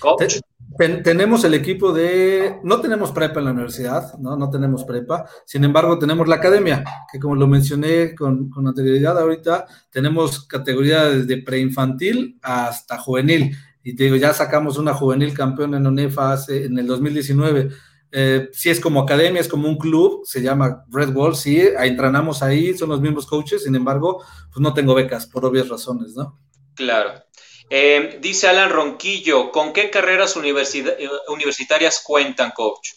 [0.00, 0.38] Coach.
[1.02, 5.64] tenemos el equipo de, no tenemos prepa en la universidad, no, no tenemos prepa, sin
[5.64, 11.42] embargo tenemos la academia, que como lo mencioné con, con anterioridad ahorita, tenemos categoría desde
[11.42, 13.54] preinfantil hasta juvenil
[13.88, 17.70] y te digo, ya sacamos una juvenil campeón en UNEFA hace, en el 2019.
[18.12, 22.42] Eh, si es como academia, es como un club, se llama Red Wall, sí, entrenamos
[22.42, 24.22] ahí, son los mismos coaches, sin embargo,
[24.52, 26.38] pues no tengo becas, por obvias razones, ¿no?
[26.74, 27.14] Claro.
[27.70, 32.90] Eh, dice Alan Ronquillo, ¿con qué carreras eh, universitarias cuentan, coach?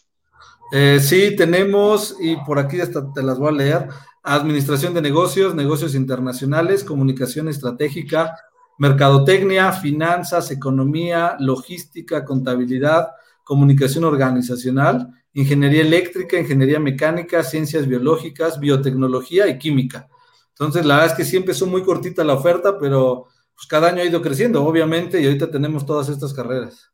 [1.00, 3.88] sí, tenemos, y por aquí hasta te las voy a leer,
[4.24, 8.36] Administración de Negocios, Negocios Internacionales, Comunicación Estratégica,
[8.82, 13.09] mercadotecnia, finanzas, economía, logística, contabilidad,
[13.43, 20.09] comunicación organizacional, ingeniería eléctrica, ingeniería mecánica, ciencias biológicas, biotecnología y química.
[20.49, 24.01] Entonces, la verdad es que siempre es muy cortita la oferta, pero pues cada año
[24.01, 26.89] ha ido creciendo, obviamente, y ahorita tenemos todas estas carreras.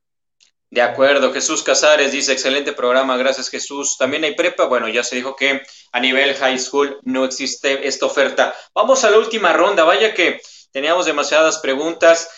[0.69, 3.95] De acuerdo, Jesús Casares dice, excelente programa, gracias Jesús.
[3.97, 5.61] También hay prepa, bueno, ya se dijo que
[5.93, 8.53] a nivel high school no existe esta oferta.
[8.75, 10.41] Vamos a la última ronda, vaya que
[10.71, 12.29] teníamos demasiadas preguntas.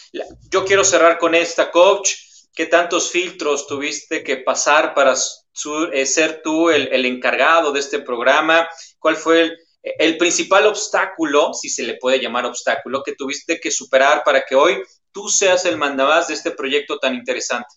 [0.49, 2.15] Yo quiero cerrar con esta, coach.
[2.53, 5.13] ¿Qué tantos filtros tuviste que pasar para
[5.93, 8.67] eh, ser tú el, encargado de este programa?
[8.97, 14.23] ¿Cuál fue el, principal obstáculo, si se le puede llamar obstáculo, que tuviste que superar
[14.25, 17.75] para que hoy tú seas el mandamás de este proyecto tan interesante?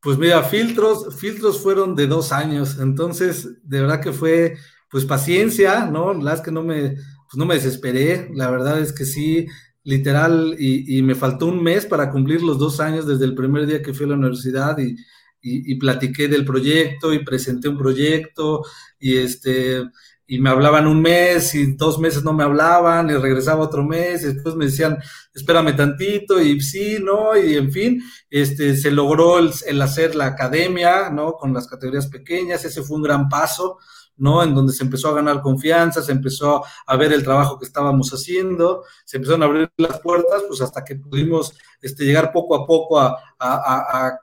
[0.00, 4.56] Pues mira, filtros, filtros fueron de dos años, entonces de verdad que fue
[4.90, 6.14] pues paciencia, ¿no?
[6.14, 6.96] Las que no me,
[7.34, 9.48] pues no me desesperé, la verdad es que sí,
[9.82, 13.82] literal, y, me faltó un mes para cumplir los dos años desde el primer día
[13.82, 18.62] que fui a la universidad y, platiqué del proyecto y presenté un proyecto
[18.98, 19.82] y este
[20.26, 24.22] y me hablaban un mes y dos meses no me hablaban y regresaba otro mes
[24.22, 24.96] y después me decían
[25.34, 30.26] espérame tantito y sí no y en fin este se logró el, el hacer la
[30.28, 33.78] academia no con las categorías pequeñas ese fue un gran paso
[34.16, 34.42] ¿no?
[34.42, 38.10] En donde se empezó a ganar confianza, se empezó a ver el trabajo que estábamos
[38.10, 42.66] haciendo, se empezaron a abrir las puertas, pues hasta que pudimos este, llegar poco a
[42.66, 43.18] poco a,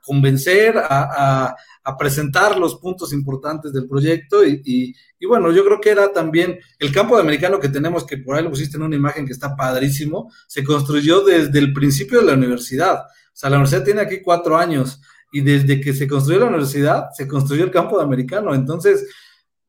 [0.04, 1.54] convencer, a,
[1.98, 4.94] presentar los puntos importantes del proyecto y,
[5.26, 8.42] bueno, yo creo que era también el campo de americano que tenemos, que por ahí
[8.42, 12.34] lo pusiste en una imagen que está padrísimo, se construyó desde el principio de la
[12.34, 13.02] universidad.
[13.02, 17.10] O sea, la universidad tiene aquí cuatro años y desde que se construyó la universidad,
[17.16, 18.54] se construyó el campo de americano.
[18.54, 19.06] Entonces,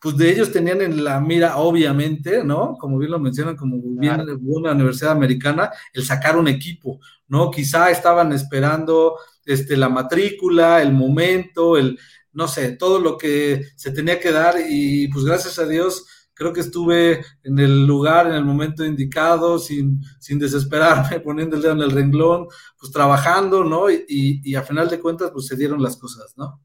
[0.03, 2.75] pues de ellos tenían en la mira, obviamente, ¿no?
[2.77, 6.99] Como bien lo mencionan, como bien una universidad americana, el sacar un equipo,
[7.29, 7.49] ¿no?
[7.49, 11.97] Quizá estaban esperando este, la matrícula, el momento, el,
[12.33, 16.51] no sé, todo lo que se tenía que dar y pues gracias a Dios creo
[16.51, 21.73] que estuve en el lugar, en el momento indicado, sin, sin desesperarme, poniendo el dedo
[21.73, 22.47] en el renglón,
[22.77, 23.89] pues trabajando, ¿no?
[23.89, 26.59] Y, y a final de cuentas, pues se dieron las cosas, ¿no?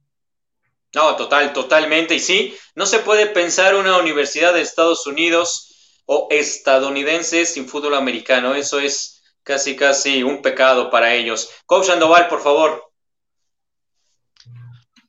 [0.95, 2.15] No, total, totalmente.
[2.15, 7.95] Y sí, no se puede pensar una universidad de Estados Unidos o estadounidense sin fútbol
[7.95, 8.55] americano.
[8.55, 11.51] Eso es casi, casi un pecado para ellos.
[11.67, 12.91] Coach Sandoval, por favor.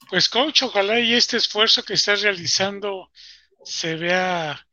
[0.10, 3.12] Pues, coach, ojalá y este esfuerzo que estás realizando
[3.64, 4.66] se vea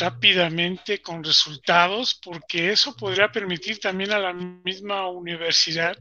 [0.00, 5.96] rápidamente con resultados, porque eso podría permitir también a la misma universidad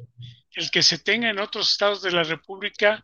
[0.55, 3.03] el que se tenga en otros estados de la República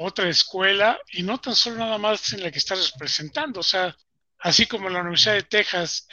[0.00, 3.96] otra escuela y no tan solo nada más en la que está representando, o sea,
[4.38, 6.06] así como la Universidad de Texas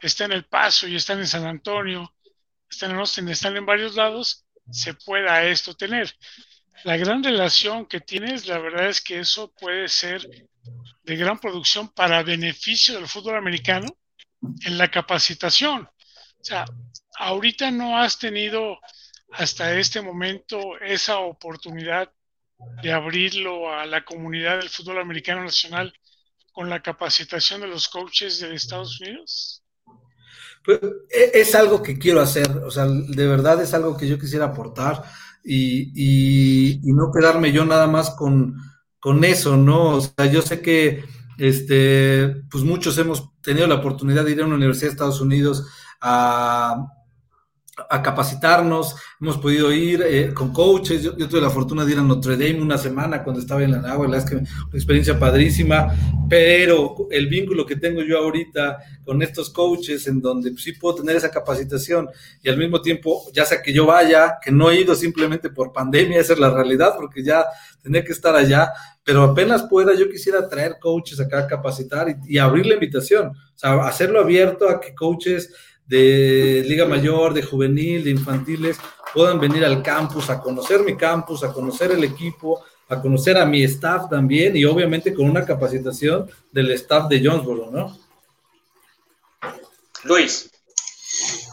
[0.00, 2.14] está en El Paso y está en San Antonio,
[2.68, 6.14] están en Austin, están en varios lados, se pueda esto tener.
[6.84, 10.26] La gran relación que tienes, la verdad es que eso puede ser
[11.02, 13.86] de gran producción para beneficio del fútbol americano
[14.64, 15.88] en la capacitación.
[16.40, 16.66] O sea,
[17.18, 18.78] ahorita no has tenido
[19.32, 22.12] hasta este momento esa oportunidad
[22.82, 25.92] de abrirlo a la comunidad del fútbol americano nacional
[26.52, 29.62] con la capacitación de los coaches de Estados Unidos?
[30.64, 30.80] Pues,
[31.10, 34.46] e, es algo que quiero hacer, o sea, de verdad es algo que yo quisiera
[34.46, 35.02] aportar
[35.42, 35.92] y,
[36.82, 38.56] y, no quedarme yo nada más con,
[38.98, 39.96] con, eso, ¿no?
[39.96, 41.02] O sea, yo sé que
[41.38, 45.66] este, pues muchos hemos tenido la oportunidad de ir a una universidad de Estados Unidos
[46.02, 46.86] a
[47.88, 52.02] a capacitarnos, hemos podido ir eh, con coaches, yo, tuve la fortuna de ir a
[52.02, 55.94] Notre Dame una semana cuando estaba en la la es que una experiencia padrísima,
[56.28, 61.16] pero el vínculo que tengo yo ahorita con estos coaches en donde sí puedo tener
[61.16, 62.08] esa capacitación
[62.42, 65.72] y al mismo tiempo, ya sea que yo vaya, que no he ido simplemente por
[65.72, 67.46] pandemia, esa es la realidad, porque ya
[67.82, 72.34] tenía que estar allá, pero apenas pueda, yo quisiera traer coaches acá a capacitar y,
[72.34, 75.52] y abrir la invitación, o sea, hacerlo abierto a que coaches
[75.90, 78.78] de Liga Mayor, de Juvenil, de Infantiles,
[79.12, 83.44] puedan venir al campus a conocer mi campus, a conocer el equipo, a conocer a
[83.44, 87.98] mi staff también y obviamente con una capacitación del staff de Jonesboro, ¿no?
[90.04, 90.48] Luis.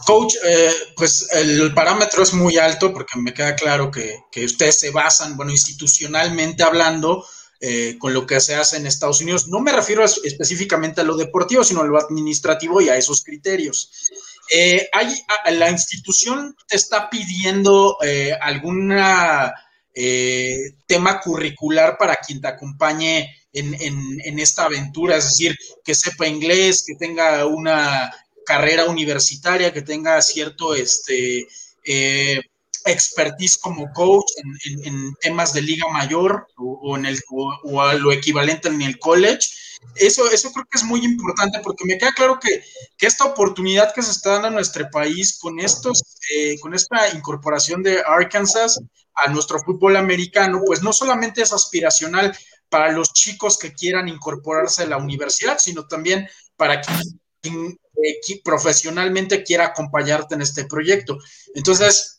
[0.06, 4.78] Coach, eh, pues el parámetro es muy alto porque me queda claro que, que ustedes
[4.78, 7.26] se basan, bueno, institucionalmente hablando,
[7.60, 9.48] eh, con lo que se hace en Estados Unidos.
[9.48, 13.90] No me refiero específicamente a lo deportivo, sino a lo administrativo y a esos criterios.
[14.48, 15.12] Eh, hay,
[15.50, 19.52] la institución te está pidiendo eh, alguna
[20.86, 26.94] tema curricular para quien te acompañe en, esta aventura, es decir, que sepa inglés, que
[26.94, 28.08] tenga una
[28.46, 31.48] carrera universitaria, que tenga cierto este,
[32.90, 34.30] expertise como coach
[34.84, 39.48] en, temas de liga mayor o, en el, o, a lo equivalente en el college.
[39.94, 42.62] Eso, eso creo que es muy importante porque me queda claro que,
[43.00, 46.02] esta oportunidad que se está dando a nuestro país con, estos,
[46.34, 48.80] eh, con esta incorporación de Arkansas
[49.14, 52.36] a nuestro fútbol americano, pues no solamente es aspiracional
[52.68, 59.42] para los chicos que quieran incorporarse a la universidad, sino también para quien eh, profesionalmente
[59.42, 61.18] quiera acompañarte en este proyecto.
[61.54, 62.17] Entonces,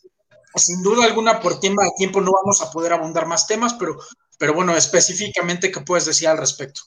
[0.56, 3.98] sin duda alguna, por tema de tiempo no vamos a poder abundar más temas, pero,
[4.38, 6.82] pero bueno, específicamente, ¿qué puedes decir al respecto?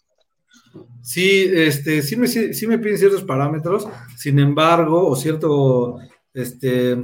[1.01, 3.88] Sí, este, sí me, sí me piden ciertos parámetros,
[4.18, 5.99] sin embargo, o cierto,
[6.34, 6.95] este,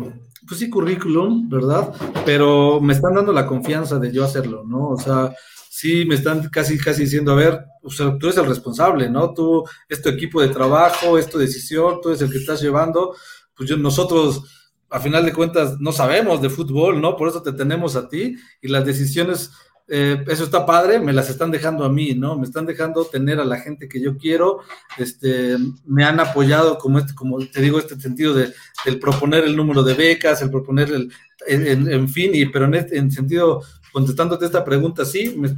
[0.47, 1.93] pues sí, currículum, ¿verdad?
[2.25, 4.89] Pero me están dando la confianza de yo hacerlo, ¿no?
[4.89, 5.33] O sea,
[5.69, 9.33] sí me están casi, casi diciendo, a ver, o sea, tú eres el responsable, ¿no?
[9.33, 13.15] Tú, es tu equipo de trabajo, es decisión, tú eres el que estás llevando,
[13.55, 14.43] pues yo, nosotros
[14.89, 17.15] a final de cuentas no sabemos de fútbol, ¿no?
[17.15, 19.51] Por eso te tenemos a ti y las decisiones,
[19.87, 22.37] eh, eso está padre, me las están dejando a mí, ¿no?
[22.37, 24.59] Me están dejando tener a la gente que yo quiero,
[24.97, 28.53] este, me han apoyado como este, como te digo, este sentido de,
[28.85, 31.11] del proponer el número de becas, el proponer el,
[31.47, 33.61] en, fin, y, pero en, este, en sentido,
[33.93, 35.49] contestándote esta pregunta, sí, me,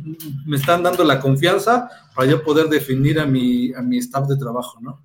[0.46, 4.38] me, están dando la confianza para yo poder definir a mi, a mi staff de
[4.38, 5.04] trabajo, ¿no?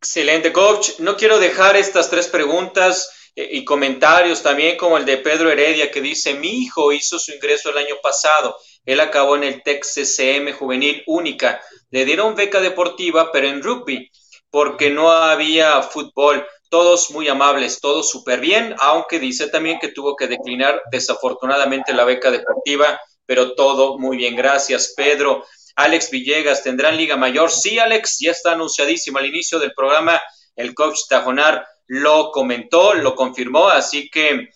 [0.00, 0.98] Excelente, coach.
[1.00, 5.90] No quiero dejar estas tres preguntas eh, y comentarios también como el de Pedro Heredia
[5.90, 10.14] que dice, mi hijo hizo su ingreso el año pasado, él acabó en el Texas
[10.14, 14.10] CM Juvenil Única, le dieron beca deportiva, pero en rugby,
[14.50, 20.14] porque no había fútbol, todos muy amables, todos súper bien, aunque dice también que tuvo
[20.14, 25.44] que declinar desafortunadamente la beca deportiva, pero todo muy bien, gracias Pedro.
[25.76, 27.50] Alex Villegas, ¿tendrán Liga Mayor?
[27.50, 30.20] Sí, Alex, ya está anunciadísimo al inicio del programa.
[30.56, 34.48] El coach Tajonar lo comentó, lo confirmó, así que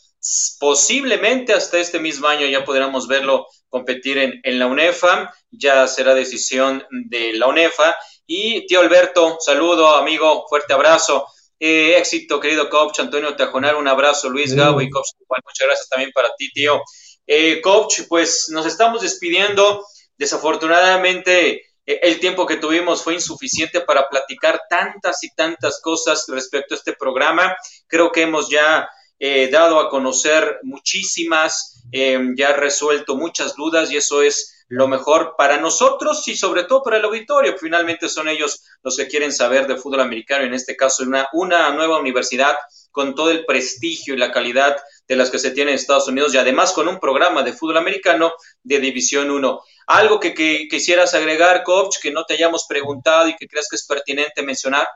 [0.58, 5.32] posiblemente hasta este mismo año ya podremos verlo competir en, la UNEFA.
[5.50, 7.94] Ya será decisión de la UNEFA.
[8.26, 11.26] Y tío Alberto, saludo, amigo, fuerte abrazo.
[11.58, 16.10] Eh, éxito, querido coach Antonio Tajonar, un abrazo, Luis Gabo y coach, muchas gracias también
[16.12, 16.80] para ti, tío.
[17.26, 19.84] Eh, coach, pues nos estamos despidiendo.
[20.20, 26.74] Desafortunadamente, e, el tiempo que tuvimos fue insuficiente para platicar tantas y tantas cosas respecto
[26.74, 27.56] a este programa.
[27.86, 28.86] Creo que hemos ya
[29.18, 35.36] eh, dado a conocer muchísimas, em, ya resuelto muchas dudas y eso es lo mejor
[35.38, 37.56] para nosotros y sobre todo para el auditorio.
[37.58, 41.70] Finalmente son ellos los que quieren saber de fútbol americano, en este caso una, una
[41.70, 42.56] nueva universidad
[42.90, 44.76] con todo el prestigio y la calidad
[45.08, 47.78] de las que se tiene en Estados Unidos y además con un programa de fútbol
[47.78, 49.60] americano de División 1.
[49.90, 50.32] Algo que,
[50.70, 54.86] quisieras agregar, coach, que no te hayamos preguntado y que creas que es pertinente mencionar.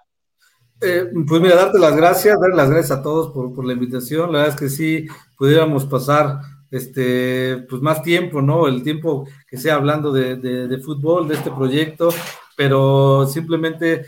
[0.81, 4.31] Eh, pues mira, darte las gracias, dar las gracias a todos por, la invitación.
[4.31, 6.39] La verdad es que sí pudiéramos pasar
[6.71, 8.69] este, pues más tiempo, ¿no?
[8.69, 12.11] El tiempo que sea hablando de, de fútbol, de este proyecto,
[12.57, 14.07] pero simplemente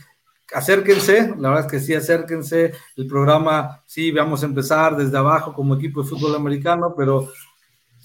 [0.54, 2.72] acérquense, la verdad es que sí, acérquense.
[2.96, 7.28] El programa, sí, vamos a empezar desde abajo como equipo de fútbol americano, pero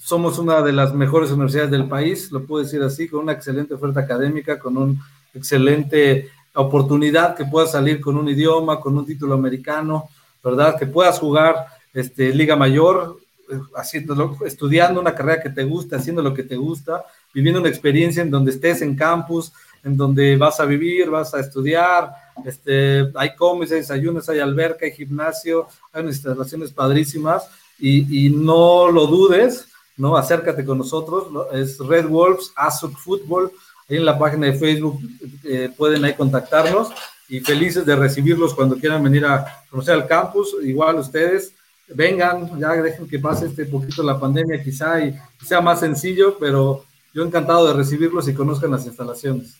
[0.04, 3.74] somos una de las mejores universidades del país, lo puedo decir así, con una excelente
[3.74, 5.00] oferta académica, con una
[5.32, 10.08] excelente oportunidad que puedas salir con un idioma, con un título americano,
[10.42, 10.76] ¿verdad?
[10.76, 11.54] Que puedas jugar
[11.94, 16.56] este, Liga Mayor, eh, haciéndolo, estudiando una carrera que te gusta, haciendo lo que te
[16.56, 19.52] gusta, viviendo una experiencia en donde estés en campus,
[19.84, 22.10] en donde vas a vivir, vas a estudiar,
[22.44, 27.48] este, hay comes, hay desayunos, hay alberca, hay gimnasio, hay instalaciones padrísimas
[27.78, 30.16] y no lo dudes, ¿no?
[30.16, 33.52] Acércate con nosotros, es Red Wolves, ASUC Football,
[33.88, 35.00] ahí en la página de Facebook
[35.44, 36.90] eh, pueden ahí contactarnos
[37.28, 41.54] y felices de recibirlos cuando quieran venir a conocer el campus, igual ustedes,
[41.88, 45.14] vengan, ya dejen que pase este poquito la pandemia quizá y
[45.44, 46.84] sea más sencillo, pero
[47.14, 49.56] yo encantado de recibirlos y conozcan las instalaciones.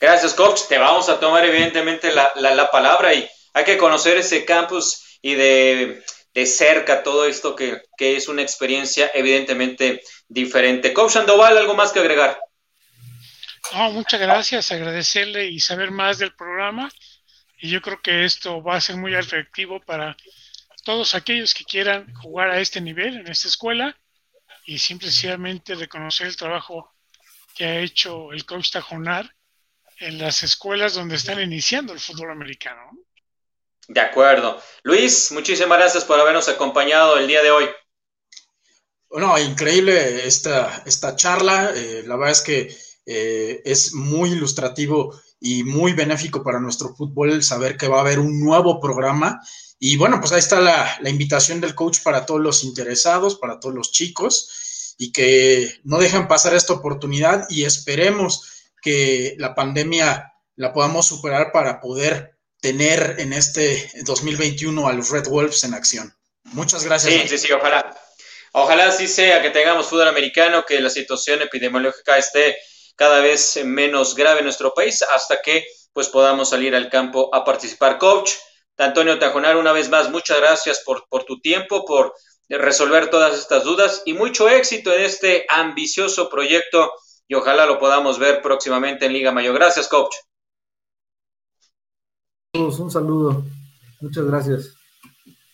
[0.00, 0.62] Gracias, coach.
[0.68, 5.34] Te vamos a tomar evidentemente la, la, palabra y hay que conocer ese campus y
[5.34, 6.02] de,
[6.34, 10.92] de cerca todo esto que, que, es una experiencia evidentemente diferente.
[10.92, 12.40] Coach Sandoval, ¿algo más que agregar?
[13.72, 16.90] No, muchas gracias, agradecerle y saber más del programa.
[17.58, 20.16] Y yo creo que esto va a ser muy efectivo para
[20.84, 23.96] todos aquellos que quieran jugar a este nivel en esta escuela
[24.64, 26.92] y simplemente reconocer el trabajo
[27.54, 29.34] que ha hecho el coach Tajonar
[29.98, 32.90] en las escuelas donde están iniciando el fútbol americano.
[33.88, 34.60] De acuerdo.
[34.84, 37.68] Luis, muchísimas gracias por habernos acompañado el día de hoy.
[39.08, 41.72] Bueno, increíble esta, esta charla.
[41.74, 47.42] Eh, la verdad es que eh, es muy ilustrativo y muy benéfico para nuestro fútbol
[47.42, 49.40] saber que va a haber un nuevo programa.
[49.78, 53.58] Y bueno, pues ahí está la, la invitación del coach para todos los interesados, para
[53.58, 60.32] todos los chicos, y que no dejen pasar esta oportunidad y esperemos que la pandemia
[60.56, 66.16] la podamos superar para poder tener en este 2021 a los Red Wolves en acción.
[66.44, 67.12] Muchas gracias.
[67.12, 67.94] Sí, sí, sí, ojalá.
[68.52, 72.56] Ojalá sí sea que tengamos fútbol americano, que la situación epidemiológica esté
[72.94, 77.44] cada vez menos grave en nuestro país hasta que pues podamos salir al campo a
[77.44, 77.98] participar.
[77.98, 78.30] Coach,
[78.78, 82.14] Antonio Tajonar, una vez más, muchas gracias por, por tu tiempo, por
[82.48, 86.92] resolver todas estas dudas y mucho éxito en este ambicioso proyecto
[87.26, 89.54] y ojalá lo podamos ver próximamente en Liga Mayor.
[89.54, 90.14] Gracias, coach.
[92.54, 93.44] Un saludo.
[94.02, 94.74] Muchas gracias.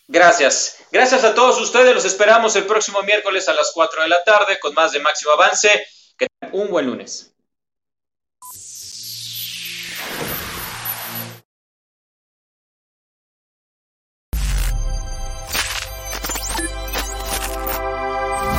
[0.09, 0.79] Gracias.
[0.91, 1.95] Gracias a todos ustedes.
[1.95, 5.31] Los esperamos el próximo miércoles a las 4 de la tarde con más de Máximo
[5.31, 5.69] Avance.
[6.17, 7.31] Que tengan un buen lunes.